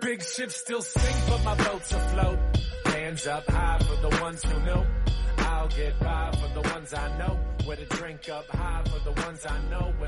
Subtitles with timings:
[0.00, 2.38] Big ships still sink, but my boats afloat.
[2.86, 4.86] Hands up high for the ones who know.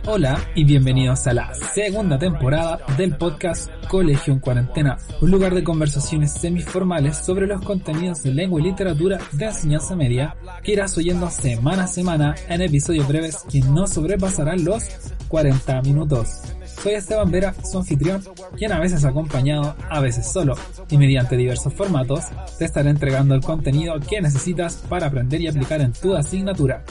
[0.06, 5.62] Hola y bienvenidos a la segunda temporada del podcast Colegio en Cuarentena, un lugar de
[5.62, 11.30] conversaciones semiformales sobre los contenidos de lengua y literatura de enseñanza media que irás oyendo
[11.30, 14.84] semana a semana en episodios breves que no sobrepasarán los
[15.28, 16.42] 40 minutos.
[16.82, 18.24] Soy Esteban Vera, su anfitrión,
[18.56, 20.56] quien a veces acompañado, a veces solo,
[20.90, 22.24] y mediante diversos formatos,
[22.58, 26.82] te estaré entregando el contenido que necesitas para aprender y aplicar en tu asignatura.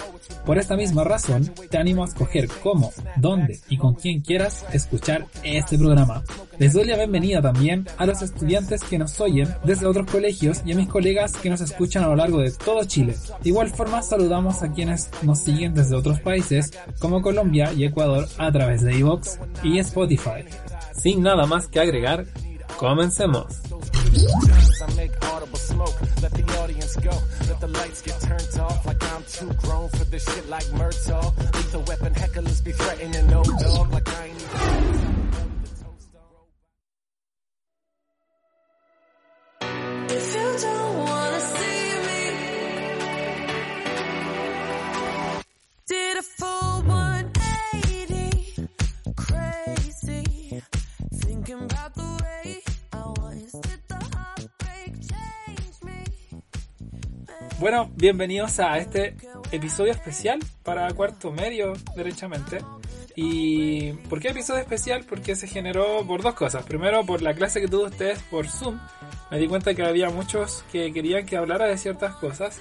[0.45, 5.25] Por esta misma razón, te animo a escoger cómo, dónde y con quién quieras escuchar
[5.43, 6.23] este programa.
[6.57, 10.71] Les doy la bienvenida también a los estudiantes que nos oyen desde otros colegios y
[10.71, 13.15] a mis colegas que nos escuchan a lo largo de todo Chile.
[13.41, 18.27] De igual forma saludamos a quienes nos siguen desde otros países como Colombia y Ecuador
[18.37, 20.45] a través de iVoox y Spotify.
[20.95, 22.25] Sin nada más que agregar,
[22.77, 23.61] comencemos.
[57.61, 59.15] Bueno, bienvenidos a este
[59.51, 62.57] episodio especial para cuarto medio, derechamente.
[63.15, 65.05] ¿Y por qué episodio especial?
[65.07, 66.65] Porque se generó por dos cosas.
[66.65, 68.79] Primero, por la clase que tuvo ustedes por Zoom.
[69.29, 72.59] Me di cuenta que había muchos que querían que hablara de ciertas cosas.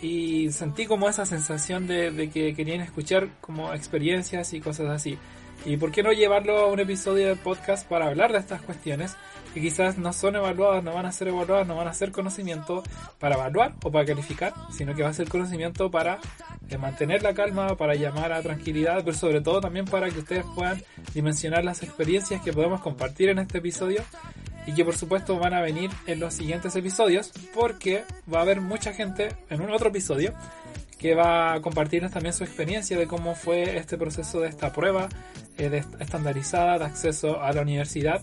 [0.00, 5.18] Y sentí como esa sensación de, de que querían escuchar como experiencias y cosas así.
[5.66, 9.18] ¿Y por qué no llevarlo a un episodio de podcast para hablar de estas cuestiones?
[9.54, 12.82] Que quizás no son evaluadas, no van a ser evaluadas, no van a ser conocimiento
[13.18, 16.18] para evaluar o para calificar, sino que va a ser conocimiento para
[16.68, 20.44] eh, mantener la calma, para llamar a tranquilidad, pero sobre todo también para que ustedes
[20.54, 20.80] puedan
[21.14, 24.02] dimensionar las experiencias que podemos compartir en este episodio
[24.66, 28.60] y que por supuesto van a venir en los siguientes episodios porque va a haber
[28.60, 30.32] mucha gente en un otro episodio
[30.98, 35.08] que va a compartirnos también su experiencia de cómo fue este proceso de esta prueba
[35.56, 38.20] eh, de est- estandarizada de acceso a la universidad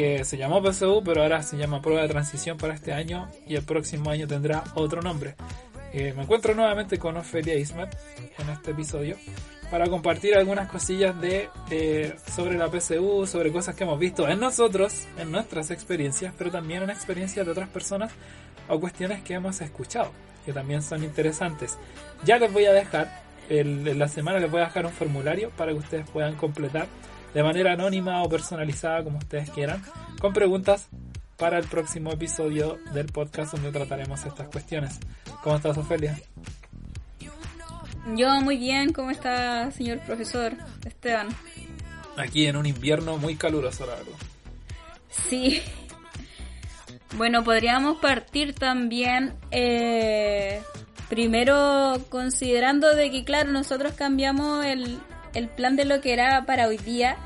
[0.00, 3.54] que se llamó PSU pero ahora se llama prueba de transición para este año y
[3.54, 5.34] el próximo año tendrá otro nombre.
[5.92, 7.94] Eh, me encuentro nuevamente con Ofelia Ismet
[8.38, 9.16] en este episodio
[9.70, 14.40] para compartir algunas cosillas de eh, sobre la PSU, sobre cosas que hemos visto en
[14.40, 18.10] nosotros, en nuestras experiencias, pero también en experiencias de otras personas
[18.70, 20.12] o cuestiones que hemos escuchado,
[20.46, 21.76] que también son interesantes.
[22.24, 25.50] Ya les voy a dejar, el- en la semana les voy a dejar un formulario
[25.58, 26.86] para que ustedes puedan completar
[27.34, 29.82] de manera anónima o personalizada, como ustedes quieran,
[30.20, 30.88] con preguntas
[31.36, 34.98] para el próximo episodio del podcast donde trataremos estas cuestiones.
[35.42, 36.18] ¿Cómo estás, Ofelia?
[38.14, 40.52] Yo muy bien, ¿cómo está, señor profesor
[40.84, 41.28] Esteban?
[42.16, 44.12] Aquí en un invierno muy caluroso, la verdad.
[45.08, 45.62] Sí.
[47.16, 50.62] Bueno, podríamos partir también eh,
[51.08, 55.00] primero considerando de que, claro, nosotros cambiamos el,
[55.34, 57.16] el plan de lo que era para hoy día,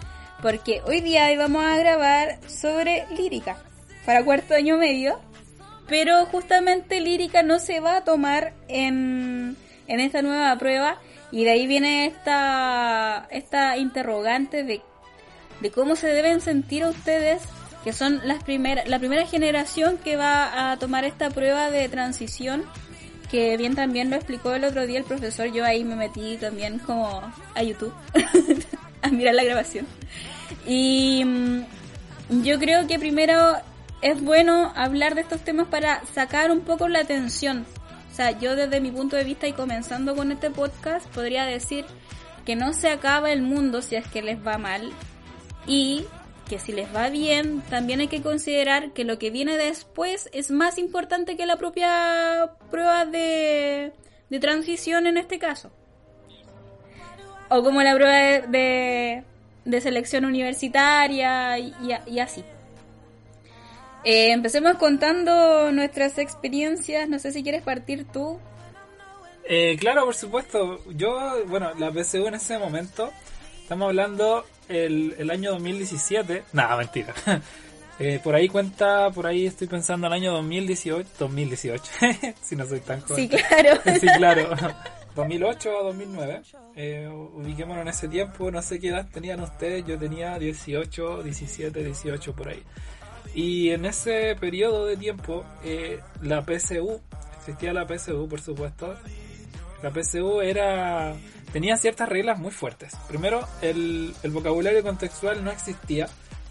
[0.42, 3.56] porque hoy día íbamos a grabar sobre lírica
[4.04, 5.20] para cuarto año medio,
[5.88, 9.56] pero justamente lírica no se va a tomar en,
[9.86, 10.98] en esta nueva prueba
[11.30, 14.82] y de ahí viene esta, esta interrogante de
[15.60, 17.42] de cómo se deben sentir a ustedes
[17.84, 22.64] que son las primeras la primera generación que va a tomar esta prueba de transición
[23.34, 26.78] que bien también lo explicó el otro día el profesor yo ahí me metí también
[26.78, 27.20] como
[27.56, 27.92] a YouTube
[29.02, 29.88] a mirar la grabación.
[30.68, 33.56] Y mm, yo creo que primero
[34.02, 37.66] es bueno hablar de estos temas para sacar un poco la tensión
[38.12, 41.84] o sea yo desde mi punto de vista y comenzando con este podcast podría decir
[42.46, 44.92] que no se acaba el mundo si es que les va mal.
[45.66, 46.04] Y
[46.48, 50.50] que si les va bien, también hay que considerar que lo que viene después es
[50.50, 53.92] más importante que la propia prueba de,
[54.30, 55.72] de transición en este caso.
[57.48, 59.24] O como la prueba de,
[59.64, 61.74] de, selección universitaria y,
[62.06, 62.44] y así.
[64.04, 67.08] Eh, empecemos contando nuestras experiencias.
[67.08, 68.38] No sé si quieres partir tú.
[69.44, 70.80] Eh, claro, por supuesto.
[70.94, 73.10] Yo, bueno, la PSU en ese momento,
[73.62, 76.44] estamos hablando el, el año 2017.
[76.52, 77.14] Nada, mentira.
[77.98, 81.08] Eh, por ahí cuenta, por ahí estoy pensando el año 2018.
[81.18, 81.84] 2018,
[82.42, 83.30] si no soy tan joven.
[83.30, 83.80] Sí, claro.
[84.00, 84.48] Sí, claro.
[85.14, 86.42] 2008 a 2009.
[86.74, 88.50] Eh, ubiquémonos en ese tiempo.
[88.50, 89.86] No sé qué edad tenían ustedes.
[89.86, 92.62] Yo tenía 18, 17, 18 por ahí.
[93.32, 97.00] Y en ese periodo de tiempo, eh, la PSU,
[97.38, 98.94] existía la PSU por supuesto,
[99.82, 101.14] la PSU era
[101.54, 102.96] tenía ciertas reglas muy fuertes.
[103.06, 106.08] Primero, el, vocabulario contextual no existía,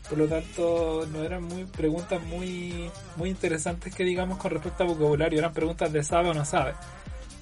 [0.08, 2.90] por lo tanto no eran muy preguntas muy
[3.26, 6.76] interesantes que digamos con respecto a vocabulario, eran preguntas de sabe o no sabe.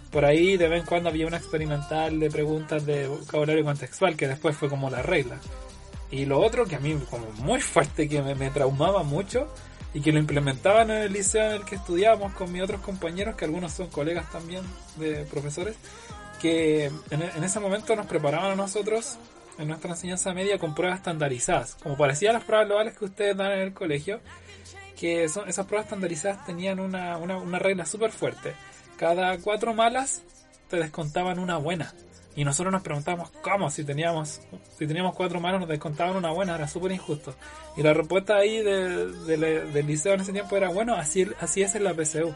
[0.09, 4.27] Por ahí de vez en cuando había una experimental de preguntas de vocabulario contextual que
[4.27, 5.37] después fue como la regla.
[6.09, 9.53] Y lo otro que a mí como muy fuerte, que me, me traumaba mucho
[9.93, 13.35] y que lo implementaban en el liceo en el que estudiábamos con mis otros compañeros,
[13.35, 14.63] que algunos son colegas también
[14.97, 15.75] de profesores,
[16.41, 19.17] que en, ese momento nos preparaban a nosotros
[19.59, 23.51] en nuestra enseñanza media con pruebas estandarizadas, como parecía las pruebas globales que ustedes dan
[23.51, 24.19] en el colegio,
[24.99, 28.53] que son, esas pruebas estandarizadas tenían una, una, una regla súper fuerte.
[28.97, 30.23] Cada cuatro malas
[30.69, 31.93] te descontaban una buena.
[32.33, 34.39] Y nosotros nos preguntábamos cómo, si teníamos,
[34.77, 37.35] si teníamos cuatro malas nos descontaban una buena, era súper injusto.
[37.75, 41.61] Y la respuesta ahí de- de- del liceo en ese tiempo era, bueno, así, así
[41.61, 42.33] es en la PSU.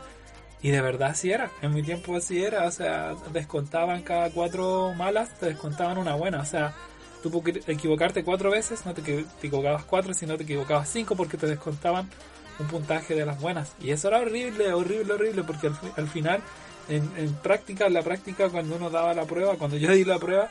[0.65, 4.95] Y de verdad así era, en mi tiempo así era, o sea, descontaban cada cuatro
[4.95, 6.73] malas, te descontaban una buena, o sea,
[7.21, 11.37] tú puedes equivocarte cuatro veces, no te, te equivocabas cuatro, sino te equivocabas cinco porque
[11.37, 12.09] te descontaban
[12.57, 13.73] un puntaje de las buenas.
[13.79, 16.41] Y eso era horrible, horrible, horrible, porque al, al final,
[16.89, 20.17] en, en práctica, en la práctica, cuando uno daba la prueba, cuando yo di la
[20.17, 20.49] prueba,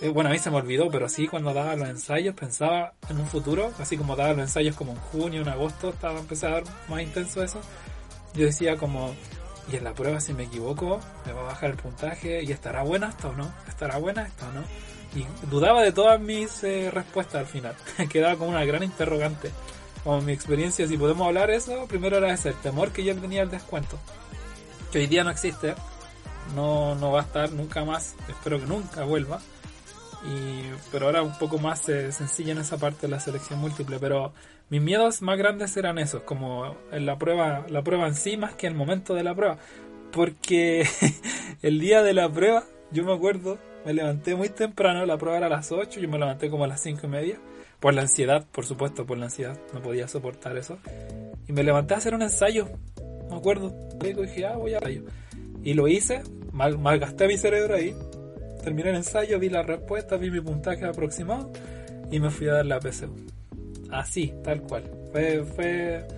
[0.00, 3.16] eh, bueno, a mí se me olvidó, pero sí, cuando daba los ensayos, pensaba en
[3.16, 6.60] un futuro, así como daba los ensayos como en junio, en agosto, estaba empezando a
[6.62, 7.60] dar más intenso eso.
[8.34, 9.14] Yo decía como,
[9.70, 12.82] y en la prueba si me equivoco, me va a bajar el puntaje, y estará
[12.82, 14.62] buena esto o no, estará buena esto o no.
[15.14, 17.74] Y dudaba de todas mis eh, respuestas al final,
[18.10, 19.50] quedaba como una gran interrogante.
[20.04, 23.42] Como mi experiencia, si podemos hablar eso, primero era ese, el temor que yo tenía
[23.42, 23.98] al descuento,
[24.90, 25.74] que hoy día no existe,
[26.56, 29.40] no, no va a estar nunca más, espero que nunca vuelva.
[30.24, 33.98] Y, pero ahora un poco más eh, sencilla en esa parte de la selección múltiple,
[33.98, 34.32] pero
[34.72, 38.54] mis miedos más grandes eran esos, como en la prueba, la prueba en sí más
[38.54, 39.58] que el momento de la prueba.
[40.12, 40.86] Porque
[41.62, 45.48] el día de la prueba, yo me acuerdo, me levanté muy temprano, la prueba era
[45.48, 47.36] a las 8, yo me levanté como a las 5 y media,
[47.80, 50.78] por la ansiedad, por supuesto, por la ansiedad, no podía soportar eso.
[51.46, 52.66] Y me levanté a hacer un ensayo,
[53.28, 55.02] me acuerdo, y dije, ah, voy a ensayo.
[55.62, 57.94] Y lo hice, mal, malgasté mi cerebro ahí,
[58.64, 61.52] terminé el ensayo, vi la respuesta, vi mi puntaje aproximado
[62.10, 63.41] y me fui a dar la PSU.
[63.92, 64.90] Así, tal cual.
[65.12, 66.08] Fue, fue,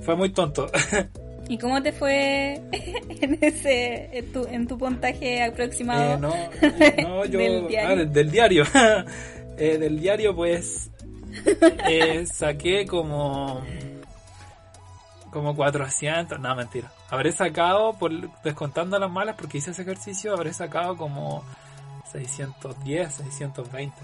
[0.00, 0.70] fue muy tonto.
[1.48, 2.54] ¿Y cómo te fue
[3.20, 6.14] en ese en tu, en tu puntaje aproximado?
[6.14, 7.38] Eh, no, no, yo.
[7.40, 7.88] Del diario.
[7.88, 8.64] ah, del, del diario.
[9.58, 10.90] Eh, del diario, pues.
[11.88, 13.60] eh, saqué como.
[15.32, 16.38] Como 400.
[16.38, 16.92] No, mentira.
[17.10, 21.44] Habré sacado, por descontando las malas, porque hice ese ejercicio, habré sacado como
[22.12, 23.96] 610, 620.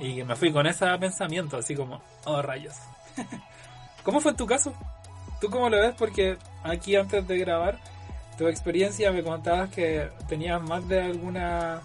[0.00, 2.74] Y me fui con ese pensamiento, así como, oh rayos.
[4.02, 4.72] ¿Cómo fue en tu caso?
[5.40, 5.94] ¿Tú cómo lo ves?
[5.98, 7.78] Porque aquí antes de grabar,
[8.38, 11.80] tu experiencia me contabas que tenías más de alguna,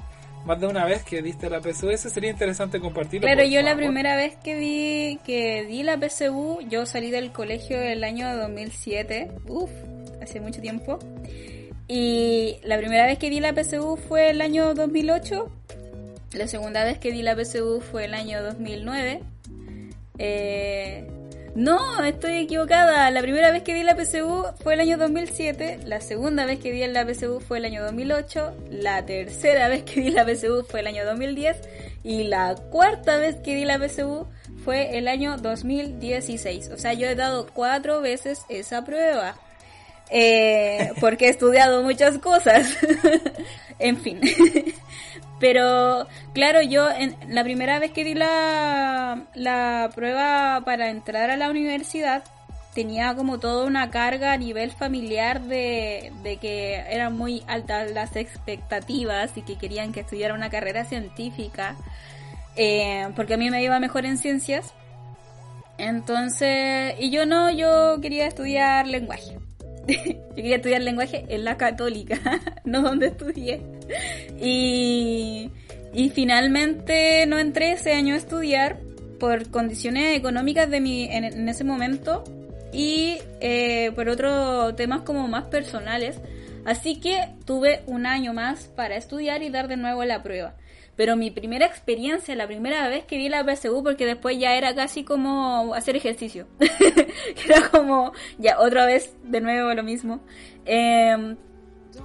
[0.46, 1.90] más de una vez que diste la PSU.
[1.90, 3.28] Eso sería interesante compartirlo.
[3.28, 3.84] Claro, yo la favor.
[3.84, 9.32] primera vez que vi que di la PSU, yo salí del colegio el año 2007,
[9.48, 9.72] uff,
[10.22, 11.00] hace mucho tiempo.
[11.88, 15.52] Y la primera vez que di la PSU fue el año 2008.
[16.36, 19.22] La segunda vez que di la PSU fue el año 2009.
[20.18, 21.08] Eh,
[21.56, 23.10] no, estoy equivocada.
[23.10, 25.80] La primera vez que di la PSU fue el año 2007.
[25.86, 28.54] La segunda vez que di la PSU fue el año 2008.
[28.70, 31.56] La tercera vez que di la PSU fue el año 2010.
[32.04, 34.28] Y la cuarta vez que di la PSU
[34.66, 36.72] fue el año 2016.
[36.74, 39.38] O sea, yo he dado cuatro veces esa prueba.
[40.10, 42.78] Eh, porque he estudiado muchas cosas.
[43.80, 44.20] en fin.
[45.40, 51.38] Pero claro, yo en, la primera vez que di la, la prueba para entrar a
[51.38, 52.24] la universidad
[52.76, 58.16] tenía como toda una carga a nivel familiar de, de que eran muy altas las
[58.18, 61.76] expectativas y que querían que estudiara una carrera científica.
[62.58, 64.74] eh, porque a mí me iba mejor en ciencias.
[65.78, 69.38] Entonces, y yo no, yo quería estudiar lenguaje.
[69.88, 72.20] yo quería estudiar lenguaje en la católica,
[72.66, 73.62] no donde estudié.
[74.40, 75.50] Y,
[75.94, 78.80] y finalmente no entré ese año a estudiar
[79.20, 82.24] por condiciones económicas de mi, en, ese momento
[82.74, 86.20] y eh, por otros temas como más personales.
[86.66, 90.56] Así que tuve un año más para estudiar y dar de nuevo la prueba.
[90.96, 94.74] Pero mi primera experiencia, la primera vez que di la PSU, porque después ya era
[94.76, 96.48] casi como hacer ejercicio.
[97.48, 100.22] era como, ya otra vez de nuevo lo mismo.
[100.66, 101.36] Eh,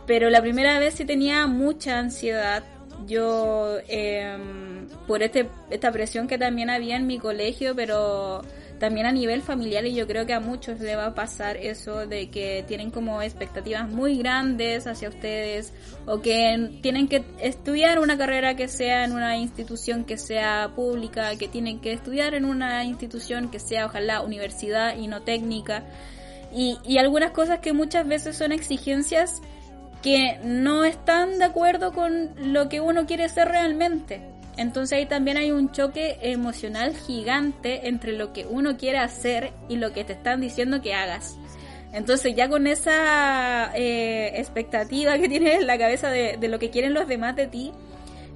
[0.07, 2.65] pero la primera vez sí tenía mucha ansiedad.
[3.07, 4.37] Yo, eh,
[5.07, 8.43] por este, esta presión que también había en mi colegio, pero
[8.81, 12.07] también a nivel familiar y yo creo que a muchos le va a pasar eso
[12.07, 15.73] de que tienen como expectativas muy grandes hacia ustedes
[16.07, 21.37] o que tienen que estudiar una carrera que sea en una institución que sea pública,
[21.37, 25.85] que tienen que estudiar en una institución que sea ojalá universidad y no técnica
[26.53, 29.43] y, y algunas cosas que muchas veces son exigencias
[30.03, 34.23] que no están de acuerdo con lo que uno quiere ser realmente.
[34.57, 39.77] Entonces ahí también hay un choque emocional gigante entre lo que uno quiere hacer y
[39.77, 41.37] lo que te están diciendo que hagas.
[41.93, 46.71] Entonces ya con esa eh, expectativa que tienes en la cabeza de, de lo que
[46.71, 47.73] quieren los demás de ti,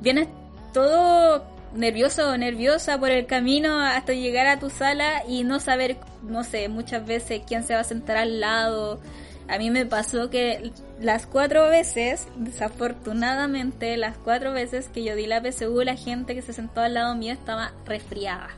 [0.00, 0.28] vienes
[0.72, 1.44] todo
[1.74, 6.44] nervioso o nerviosa por el camino hasta llegar a tu sala y no saber, no
[6.44, 9.00] sé, muchas veces quién se va a sentar al lado.
[9.48, 15.26] A mí me pasó que las cuatro veces, desafortunadamente, las cuatro veces que yo di
[15.26, 18.48] la PSU, la gente que se sentó al lado mío estaba resfriada.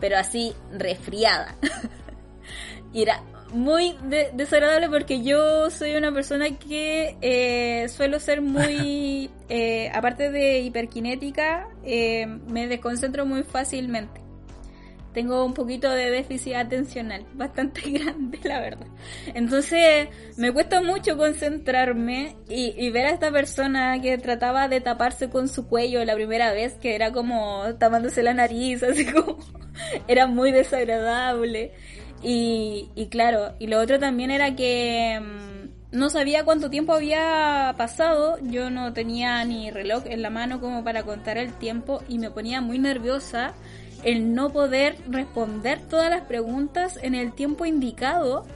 [0.00, 1.54] Pero así, resfriada.
[2.92, 9.30] y era muy de- desagradable porque yo soy una persona que eh, suelo ser muy,
[9.48, 14.25] eh, aparte de hiperkinética, eh, me desconcentro muy fácilmente.
[15.16, 18.86] Tengo un poquito de déficit atencional, bastante grande, la verdad.
[19.32, 25.30] Entonces, me cuesta mucho concentrarme y, y ver a esta persona que trataba de taparse
[25.30, 29.38] con su cuello la primera vez, que era como tapándose la nariz, así como,
[30.06, 31.72] era muy desagradable.
[32.22, 37.74] Y, y claro, y lo otro también era que mm, no sabía cuánto tiempo había
[37.78, 42.18] pasado, yo no tenía ni reloj en la mano como para contar el tiempo y
[42.18, 43.54] me ponía muy nerviosa
[44.06, 48.46] el no poder responder todas las preguntas en el tiempo indicado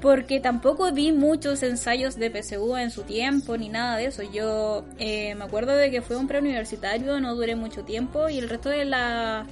[0.00, 4.24] porque tampoco vi muchos ensayos de PSU en su tiempo ni nada de eso.
[4.24, 8.48] Yo eh, me acuerdo de que fue un preuniversitario, no duré mucho tiempo y el
[8.48, 9.46] resto de la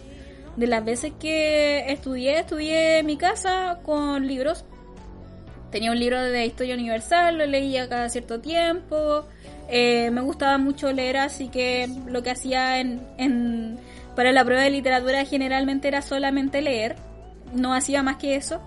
[0.57, 4.65] de las veces que estudié, estudié en mi casa con libros.
[5.71, 9.25] Tenía un libro de historia universal, lo leía cada cierto tiempo.
[9.69, 13.79] Eh, me gustaba mucho leer, así que lo que hacía en, en,
[14.15, 16.97] para la prueba de literatura generalmente era solamente leer.
[17.53, 18.63] No hacía más que eso.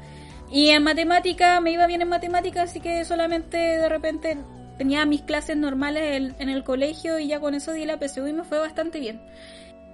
[0.49, 4.37] Y en matemática me iba bien en matemática, así que solamente de repente
[4.77, 8.33] tenía mis clases normales en, el colegio y ya con eso di la PSU y
[8.33, 9.21] me fue bastante bien.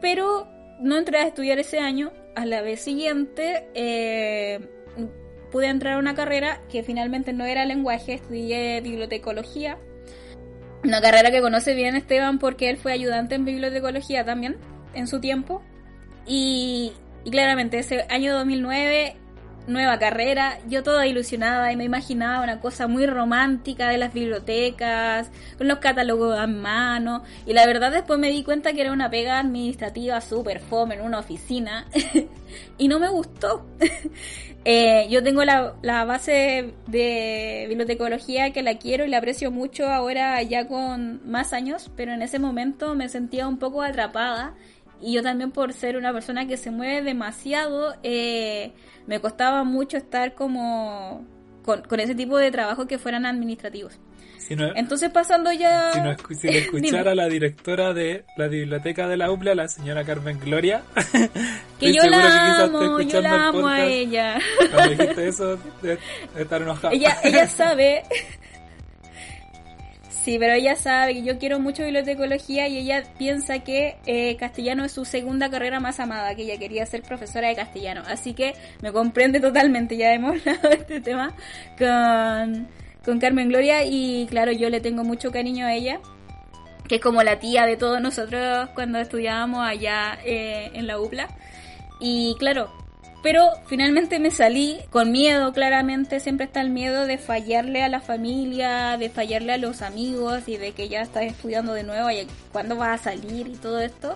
[0.01, 0.47] Pero
[0.79, 2.11] no entré a estudiar ese año.
[2.35, 4.59] A la vez siguiente eh,
[5.51, 9.77] pude entrar a una carrera que finalmente no era lenguaje, estudié bibliotecología.
[10.83, 14.57] Una carrera que conoce bien Esteban porque él fue ayudante en bibliotecología también
[14.93, 15.61] en su tiempo.
[16.25, 19.17] Y, y claramente ese año 2009
[19.67, 25.31] nueva carrera, yo toda ilusionada y me imaginaba una cosa muy romántica de las bibliotecas,
[25.57, 29.09] con los catálogos a mano, y la verdad después me di cuenta que era una
[29.09, 31.87] pega administrativa súper fome en una oficina,
[32.77, 33.65] y no me gustó.
[34.65, 39.87] eh, yo tengo la, la base de bibliotecología que la quiero y la aprecio mucho
[39.87, 44.55] ahora ya con más años, pero en ese momento me sentía un poco atrapada
[45.01, 48.73] y yo también por ser una persona que se mueve demasiado, eh,
[49.07, 51.25] me costaba mucho estar como
[51.63, 53.99] con, con, ese tipo de trabajo que fueran administrativos.
[54.37, 55.93] Si no, Entonces pasando ya...
[55.93, 59.67] Si, no si le escuchara a la directora de la biblioteca de la UPLA, la
[59.67, 60.83] señora Carmen Gloria,
[61.79, 64.39] que yo la amo, yo la amo a ella.
[64.71, 65.97] Cuando dijiste eso, de,
[66.35, 66.93] de estar enojada.
[66.93, 68.03] Ella, ella sabe
[70.23, 74.85] Sí, pero ella sabe que yo quiero mucho bibliotecología y ella piensa que eh, castellano
[74.85, 78.03] es su segunda carrera más amada, que ella quería ser profesora de castellano.
[78.07, 81.33] Así que me comprende totalmente, ya hemos hablado de este tema
[81.77, 82.69] con,
[83.03, 85.99] con Carmen Gloria y claro, yo le tengo mucho cariño a ella,
[86.87, 91.27] que es como la tía de todos nosotros cuando estudiábamos allá eh, en la UPLA.
[91.99, 92.71] Y claro,
[93.23, 98.01] pero finalmente me salí con miedo, claramente siempre está el miedo de fallarle a la
[98.01, 102.27] familia, de fallarle a los amigos y de que ya estás estudiando de nuevo y
[102.51, 104.15] cuándo vas a salir y todo esto.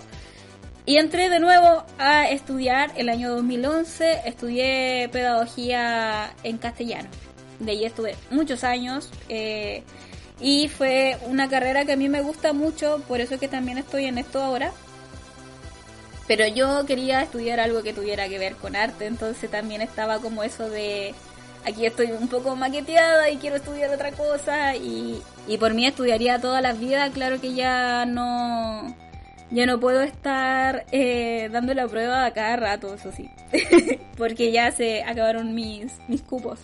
[0.86, 7.10] Y entré de nuevo a estudiar el año 2011, estudié pedagogía en castellano.
[7.60, 9.84] De ahí estuve muchos años eh,
[10.42, 13.78] y fue una carrera que a mí me gusta mucho, por eso es que también
[13.78, 14.74] estoy en esto ahora
[16.28, 20.44] pero yo quería estudiar algo que tuviera que ver con arte, entonces también estaba como
[20.44, 21.14] eso de
[21.66, 26.40] aquí estoy un poco maqueteada y quiero estudiar otra cosa y, y por mí estudiaría
[26.40, 28.96] todas las vidas, claro que ya no
[29.50, 33.30] ya no puedo estar eh, dando la prueba a cada rato, eso sí,
[34.18, 36.60] porque ya se acabaron mis, mis cupos.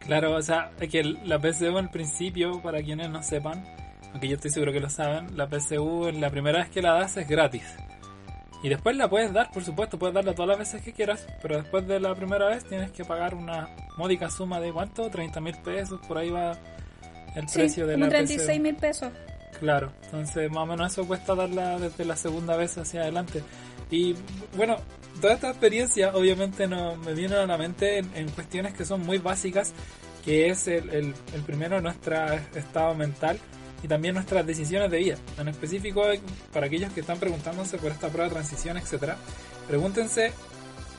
[0.00, 3.64] Claro, o sea, es que la PSU al principio, para quienes no sepan,
[4.10, 7.16] aunque yo estoy seguro que lo saben, la PSU la primera vez que la das
[7.16, 7.62] es gratis.
[8.62, 11.56] Y después la puedes dar, por supuesto, puedes darla todas las veces que quieras, pero
[11.56, 15.56] después de la primera vez tienes que pagar una módica suma de cuánto, 30 mil
[15.58, 16.52] pesos, por ahí va
[17.34, 18.62] el Sí, precio de como la 36 PCU.
[18.62, 19.12] mil pesos.
[19.58, 23.42] Claro, entonces más o menos eso cuesta darla desde la segunda vez hacia adelante.
[23.90, 24.14] Y
[24.56, 24.76] bueno,
[25.20, 29.04] toda esta experiencia obviamente no me viene a la mente en, en cuestiones que son
[29.04, 29.72] muy básicas,
[30.24, 32.16] que es el, el, el primero nuestro
[32.54, 33.38] estado mental
[33.82, 35.16] y también nuestras decisiones de vida.
[35.38, 36.02] En específico,
[36.52, 39.16] para aquellos que están preguntándose por esta prueba de transición, etcétera,
[39.66, 40.32] pregúntense,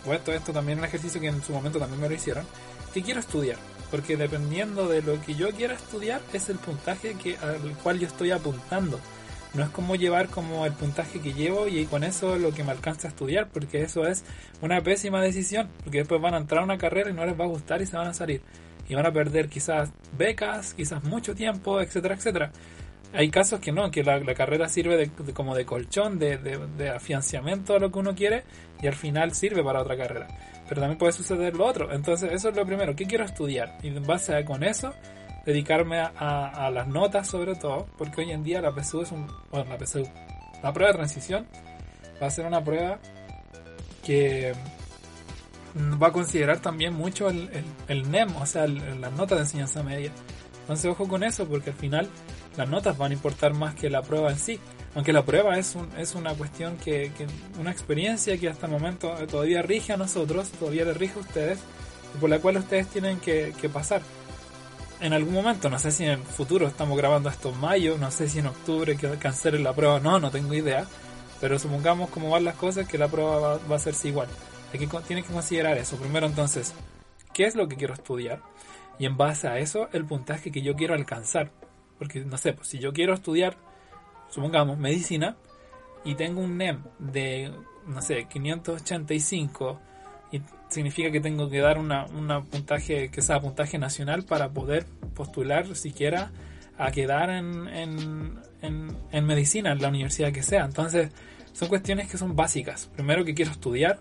[0.05, 2.45] o esto, esto también es un ejercicio que en su momento también me lo hicieron,
[2.93, 3.57] ¿qué quiero estudiar?
[3.89, 8.07] Porque dependiendo de lo que yo quiera estudiar, es el puntaje que, al cual yo
[8.07, 8.99] estoy apuntando.
[9.53, 12.71] No es como llevar como el puntaje que llevo y con eso lo que me
[12.71, 14.23] alcanza a estudiar, porque eso es
[14.61, 17.45] una pésima decisión, porque después van a entrar a una carrera y no les va
[17.45, 18.41] a gustar y se van a salir.
[18.89, 22.51] Y van a perder quizás becas, quizás mucho tiempo, etcétera, etcétera.
[23.13, 26.37] Hay casos que no, que la, la carrera sirve de, de- como de colchón, de,
[26.37, 28.43] de, afianciamiento a lo que uno quiere
[28.81, 30.27] y al final sirve para otra carrera.
[30.67, 31.91] Pero también puede suceder lo otro.
[31.93, 33.77] Entonces eso es lo primero, ¿qué quiero estudiar?
[33.83, 34.93] Y en base a con eso,
[35.45, 39.11] dedicarme a, a- a las notas sobre todo, porque hoy en día la PSU es
[39.11, 39.27] un...
[39.51, 40.07] Bueno, la PSU,
[40.63, 41.45] la prueba de transición
[42.21, 42.97] va a ser una prueba
[44.03, 44.53] que
[45.75, 49.83] va a considerar también mucho el, el, el NEM, o sea, las notas de enseñanza
[49.83, 50.11] media.
[50.61, 52.09] Entonces ojo con eso, porque al final
[52.55, 54.59] las notas van a importar más que la prueba en sí.
[54.95, 57.25] Aunque la prueba es, un, es una cuestión que, que,
[57.59, 61.59] una experiencia que hasta el momento todavía rige a nosotros, todavía le rige a ustedes,
[62.15, 64.01] y por la cual ustedes tienen que, que pasar.
[65.01, 68.11] En algún momento, no sé si en el futuro estamos grabando esto en mayo, no
[68.11, 70.85] sé si en octubre que cancelen la prueba, no, no tengo idea.
[71.41, 74.29] Pero supongamos cómo van las cosas que la prueba va, va a hacerse igual.
[74.73, 75.97] Hay que, tienen que considerar eso.
[75.97, 76.73] Primero entonces,
[77.31, 78.41] ¿qué es lo que quiero estudiar?
[78.97, 81.51] Y en base a eso, el puntaje que yo quiero alcanzar.
[81.99, 83.55] Porque, no sé, pues si yo quiero estudiar,
[84.29, 85.37] supongamos, medicina,
[86.03, 87.51] y tengo un NEM de,
[87.85, 89.79] no sé, 585,
[90.31, 94.87] y significa que tengo que dar una, una puntaje, que sea puntaje nacional para poder
[95.13, 96.31] postular siquiera
[96.79, 100.65] a quedar en, en, en, en medicina, en la universidad que sea.
[100.65, 101.11] Entonces,
[101.51, 102.89] son cuestiones que son básicas.
[102.95, 103.99] Primero que quiero estudiar,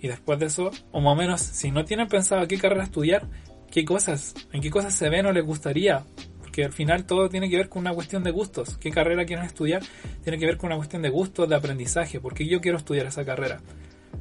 [0.00, 3.28] y después de eso, o más o menos, si no tienen pensado qué carrera estudiar,
[3.70, 6.04] qué cosas, en qué cosas se ven o les gustaría,
[6.40, 8.76] porque al final todo tiene que ver con una cuestión de gustos.
[8.78, 9.82] ¿Qué carrera quieren estudiar?
[10.22, 13.24] Tiene que ver con una cuestión de gustos, de aprendizaje, porque yo quiero estudiar esa
[13.24, 13.60] carrera.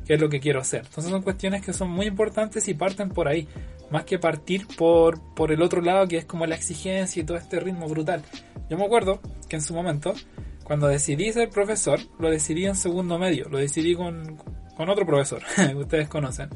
[0.05, 0.81] ¿Qué es lo que quiero hacer?
[0.85, 3.47] Entonces son cuestiones que son muy importantes y parten por ahí,
[3.89, 7.37] más que partir por, por el otro lado que es como la exigencia y todo
[7.37, 8.23] este ritmo brutal.
[8.69, 10.13] Yo me acuerdo que en su momento,
[10.63, 14.37] cuando decidí ser profesor, lo decidí en segundo medio, lo decidí con,
[14.79, 16.47] con otro profesor, que ustedes conocen.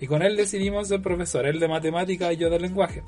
[0.00, 3.02] Y con él decidimos ser profesor, él de matemática y yo de lenguaje.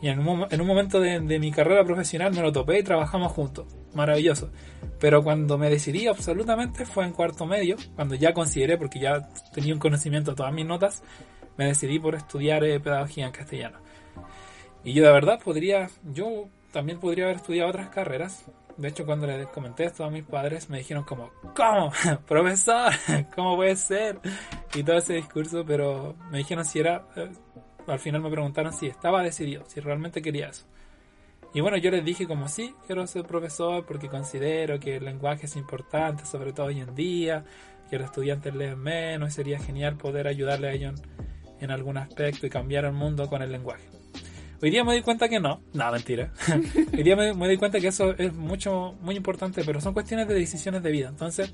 [0.00, 2.78] Y en un, mom- en un momento de, de mi carrera profesional me lo topé
[2.78, 3.66] y trabajamos juntos.
[3.94, 4.50] Maravilloso.
[4.98, 9.74] Pero cuando me decidí absolutamente fue en cuarto medio, cuando ya consideré, porque ya tenía
[9.74, 11.02] un conocimiento de todas mis notas,
[11.58, 13.78] me decidí por estudiar eh, pedagogía en castellano.
[14.84, 18.44] Y yo de verdad podría, yo también podría haber estudiado otras carreras.
[18.76, 21.92] De hecho, cuando les comenté esto a mis padres, me dijeron como, ¿cómo?
[22.26, 22.92] Profesor,
[23.34, 24.18] ¿cómo puede ser?
[24.74, 27.30] Y todo ese discurso, pero me dijeron si era, eh,
[27.86, 30.66] al final me preguntaron si estaba decidido, si realmente quería eso.
[31.52, 35.46] Y bueno, yo les dije como sí, quiero ser profesor porque considero que el lenguaje
[35.46, 37.44] es importante, sobre todo hoy en día,
[37.88, 41.00] que los estudiantes leen menos y sería genial poder ayudarle a ellos
[41.58, 43.93] en, en algún aspecto y cambiar el mundo con el lenguaje.
[44.64, 46.32] Hoy día me doy cuenta que no, no, mentira.
[46.94, 50.26] Hoy día me, me doy cuenta que eso es mucho, muy importante, pero son cuestiones
[50.26, 51.10] de decisiones de vida.
[51.10, 51.52] Entonces,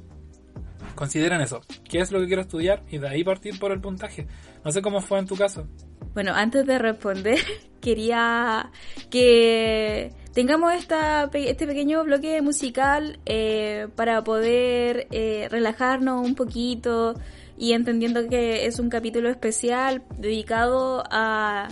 [0.94, 1.60] consideren eso.
[1.82, 2.84] ¿Qué es lo que quiero estudiar?
[2.88, 4.28] Y de ahí partir por el puntaje.
[4.64, 5.66] No sé cómo fue en tu caso.
[6.14, 7.40] Bueno, antes de responder,
[7.80, 8.70] quería
[9.10, 17.16] que tengamos esta, este pequeño bloque musical eh, para poder eh, relajarnos un poquito
[17.58, 21.66] y entendiendo que es un capítulo especial dedicado a,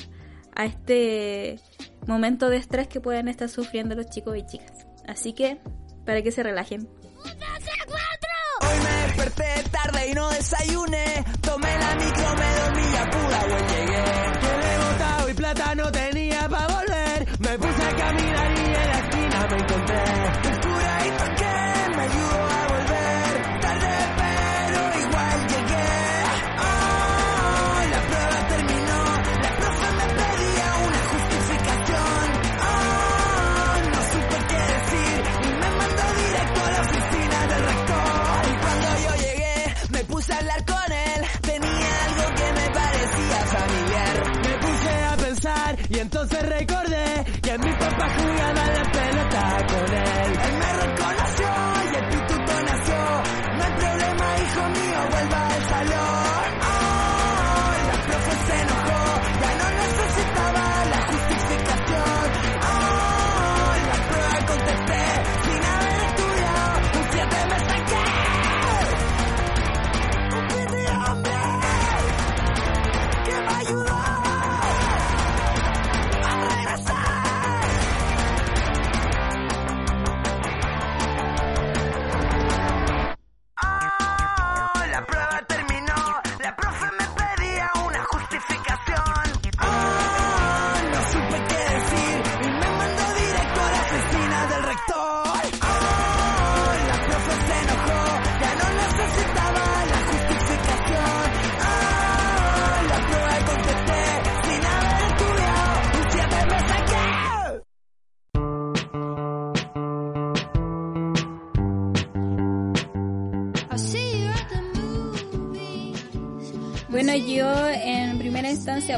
[0.58, 1.60] a este
[2.06, 4.86] momento de estrés que pueden estar sufriendo los chicos y chicas.
[5.06, 5.58] Así que,
[6.04, 6.86] para que se relajen.
[8.60, 11.24] Hoy me desperté tarde y no desayuné.
[11.40, 14.04] Tomé la micro, me dormí y a pura buen llegué.
[14.40, 17.26] Quedé botado y plata no tenía pa' volver.
[17.38, 20.04] Me puse a caminar y en la esquina me encontré.
[20.50, 21.67] El curadito que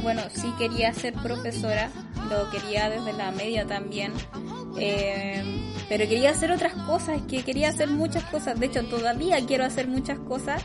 [0.02, 1.90] bueno, sí quería ser profesora,
[2.28, 4.12] lo quería desde la media también,
[4.76, 5.44] eh,
[5.88, 9.87] pero quería hacer otras cosas, que quería hacer muchas cosas, de hecho todavía quiero hacer
[9.87, 10.64] muchas cosas,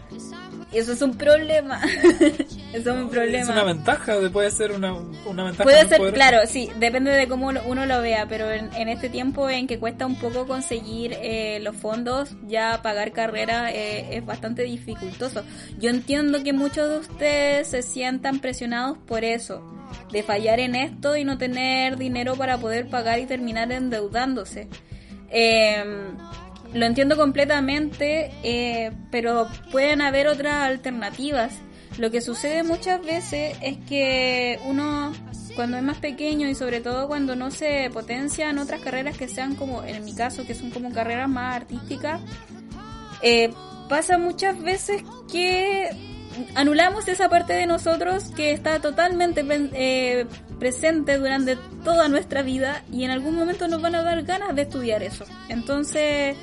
[0.71, 1.81] y eso es un problema,
[2.75, 3.43] eso es un problema.
[3.43, 5.63] Es una ventaja, de- puede ser una, una ventaja.
[5.63, 9.09] Puede ser, claro, sí, depende de cómo uno- uno lo vea, pero en, en este
[9.09, 14.25] tiempo en que cuesta un poco conseguir eh, los fondos, ya pagar carrera eh, es
[14.25, 15.43] bastante dificultoso.
[15.79, 19.63] Yo entiendo que muchos de ustedes se sientan presionados por eso,
[20.11, 24.67] de fallar en esto y no tener dinero para poder pagar y terminar endeudándose.
[25.29, 25.83] Eh,
[26.73, 31.53] lo entiendo completamente, eh, pero pueden haber otras alternativas.
[31.97, 35.13] Lo que sucede muchas veces es que uno,
[35.55, 39.55] cuando es más pequeño y sobre todo cuando no se potencian otras carreras que sean
[39.55, 42.21] como, en mi caso, que son como carreras más artísticas,
[43.21, 43.53] eh,
[43.87, 45.89] pasa muchas veces que
[46.55, 50.25] anulamos esa parte de nosotros que está totalmente eh,
[50.59, 54.63] presente durante toda nuestra vida y en algún momento nos van a dar ganas de
[54.63, 55.25] estudiar eso.
[55.49, 56.35] Entonces,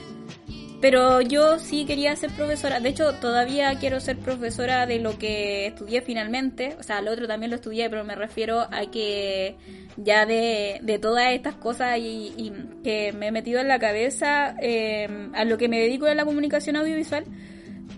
[0.83, 2.81] pero yo sí quería ser profesora.
[2.81, 6.75] De hecho, todavía quiero ser profesora de lo que estudié finalmente.
[6.81, 9.55] O sea, lo otro también lo estudié, pero me refiero a que
[9.97, 14.57] ya de, de todas estas cosas y, y que me he metido en la cabeza
[14.61, 17.27] eh, a lo que me dedico en la comunicación audiovisual,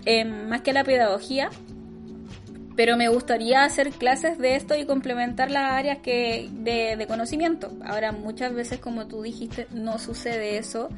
[0.04, 1.48] eh, más que a la pedagogía.
[2.76, 7.72] Pero me gustaría hacer clases de esto y complementar las áreas que de, de conocimiento.
[7.82, 10.90] Ahora, muchas veces, como tú dijiste, no sucede eso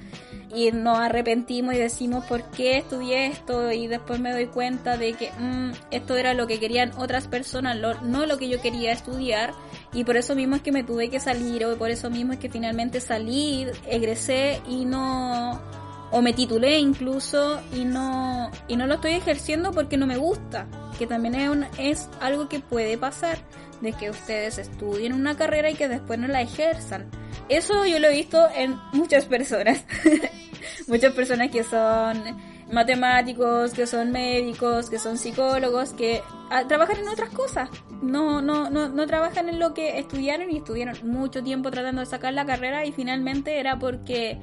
[0.54, 5.14] y nos arrepentimos y decimos por qué estudié esto y después me doy cuenta de
[5.14, 9.52] que mm, esto era lo que querían otras personas, no lo que yo quería estudiar.
[9.92, 12.38] Y por eso mismo es que me tuve que salir o por eso mismo es
[12.38, 15.60] que finalmente salí, egresé y no
[16.12, 20.66] o me titulé incluso y no y no lo estoy ejerciendo porque no me gusta,
[20.98, 23.38] que también es un- es algo que puede pasar
[23.80, 27.10] de que ustedes estudien una carrera y que después no la ejerzan.
[27.48, 29.84] Eso yo lo he visto en muchas personas.
[30.86, 32.22] muchas personas que son
[32.72, 37.70] matemáticos, que son médicos, que son psicólogos, que ah, trabajan en otras cosas.
[38.02, 42.06] No, no, no, no trabajan en lo que estudiaron y estudiaron mucho tiempo tratando de
[42.06, 44.38] sacar la carrera y finalmente era porque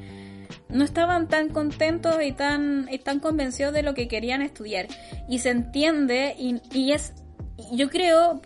[0.70, 4.88] no estaban tan contentos y tan, y tan convencidos de lo que querían estudiar.
[5.28, 7.14] Y se entiende y, y es,
[7.74, 8.42] yo creo,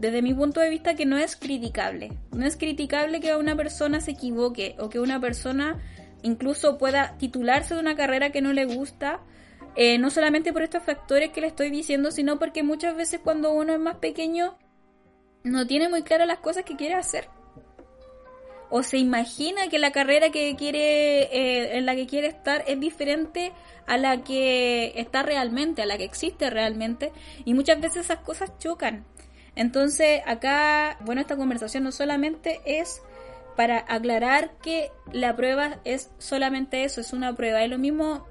[0.00, 2.12] desde mi punto de vista, que no es criticable.
[2.32, 5.78] No es criticable que una persona se equivoque o que una persona
[6.22, 9.20] incluso pueda titularse de una carrera que no le gusta.
[9.76, 13.52] eh, no solamente por estos factores que le estoy diciendo, sino porque muchas veces cuando
[13.52, 14.58] uno es más pequeño
[15.44, 17.28] no tiene muy claras las cosas que quiere hacer
[18.70, 22.78] o se imagina que la carrera que quiere eh, en la que quiere estar es
[22.78, 23.52] diferente
[23.86, 27.12] a la que está realmente, a la que existe realmente
[27.44, 29.04] y muchas veces esas cosas chocan.
[29.60, 33.02] Entonces, acá, bueno, esta conversación no solamente es
[33.56, 37.62] para aclarar que la prueba es solamente eso, es una prueba.
[37.62, 38.26] Es lo mismo,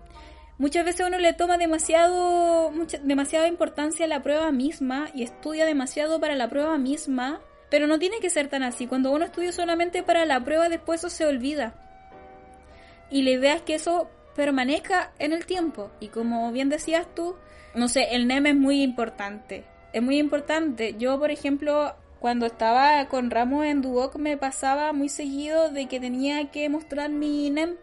[0.57, 2.71] muchas veces uno le toma demasiado,
[3.03, 7.99] demasiada importancia a la prueba misma y estudia demasiado para la prueba misma pero no
[7.99, 8.87] tiene que ser tan así.
[8.87, 11.75] Cuando uno estudia solamente para la prueba, después eso se olvida.
[13.11, 15.91] Y la idea es que eso permanezca en el tiempo.
[15.99, 17.35] Y como bien decías tú,
[17.75, 19.65] no sé, el NEM es muy importante.
[19.93, 20.95] Es muy importante.
[20.97, 25.99] Yo, por ejemplo, cuando estaba con Ramos en Duoc, me pasaba muy seguido de que
[25.99, 27.75] tenía que mostrar mi NEM.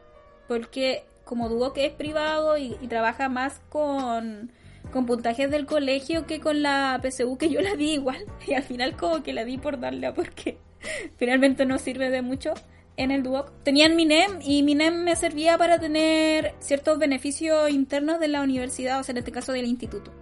[0.48, 4.52] Porque como Duoc es privado y, y trabaja más con
[4.92, 8.62] con puntajes del colegio que con la PSU que yo la di igual y al
[8.62, 10.58] final como que la di por darla porque
[11.16, 12.54] finalmente no sirve de mucho
[12.96, 13.52] en el Duoc.
[13.62, 18.40] Tenían mi NEM y mi NEM me servía para tener ciertos beneficios internos de la
[18.40, 20.12] universidad, o sea, en este caso del instituto.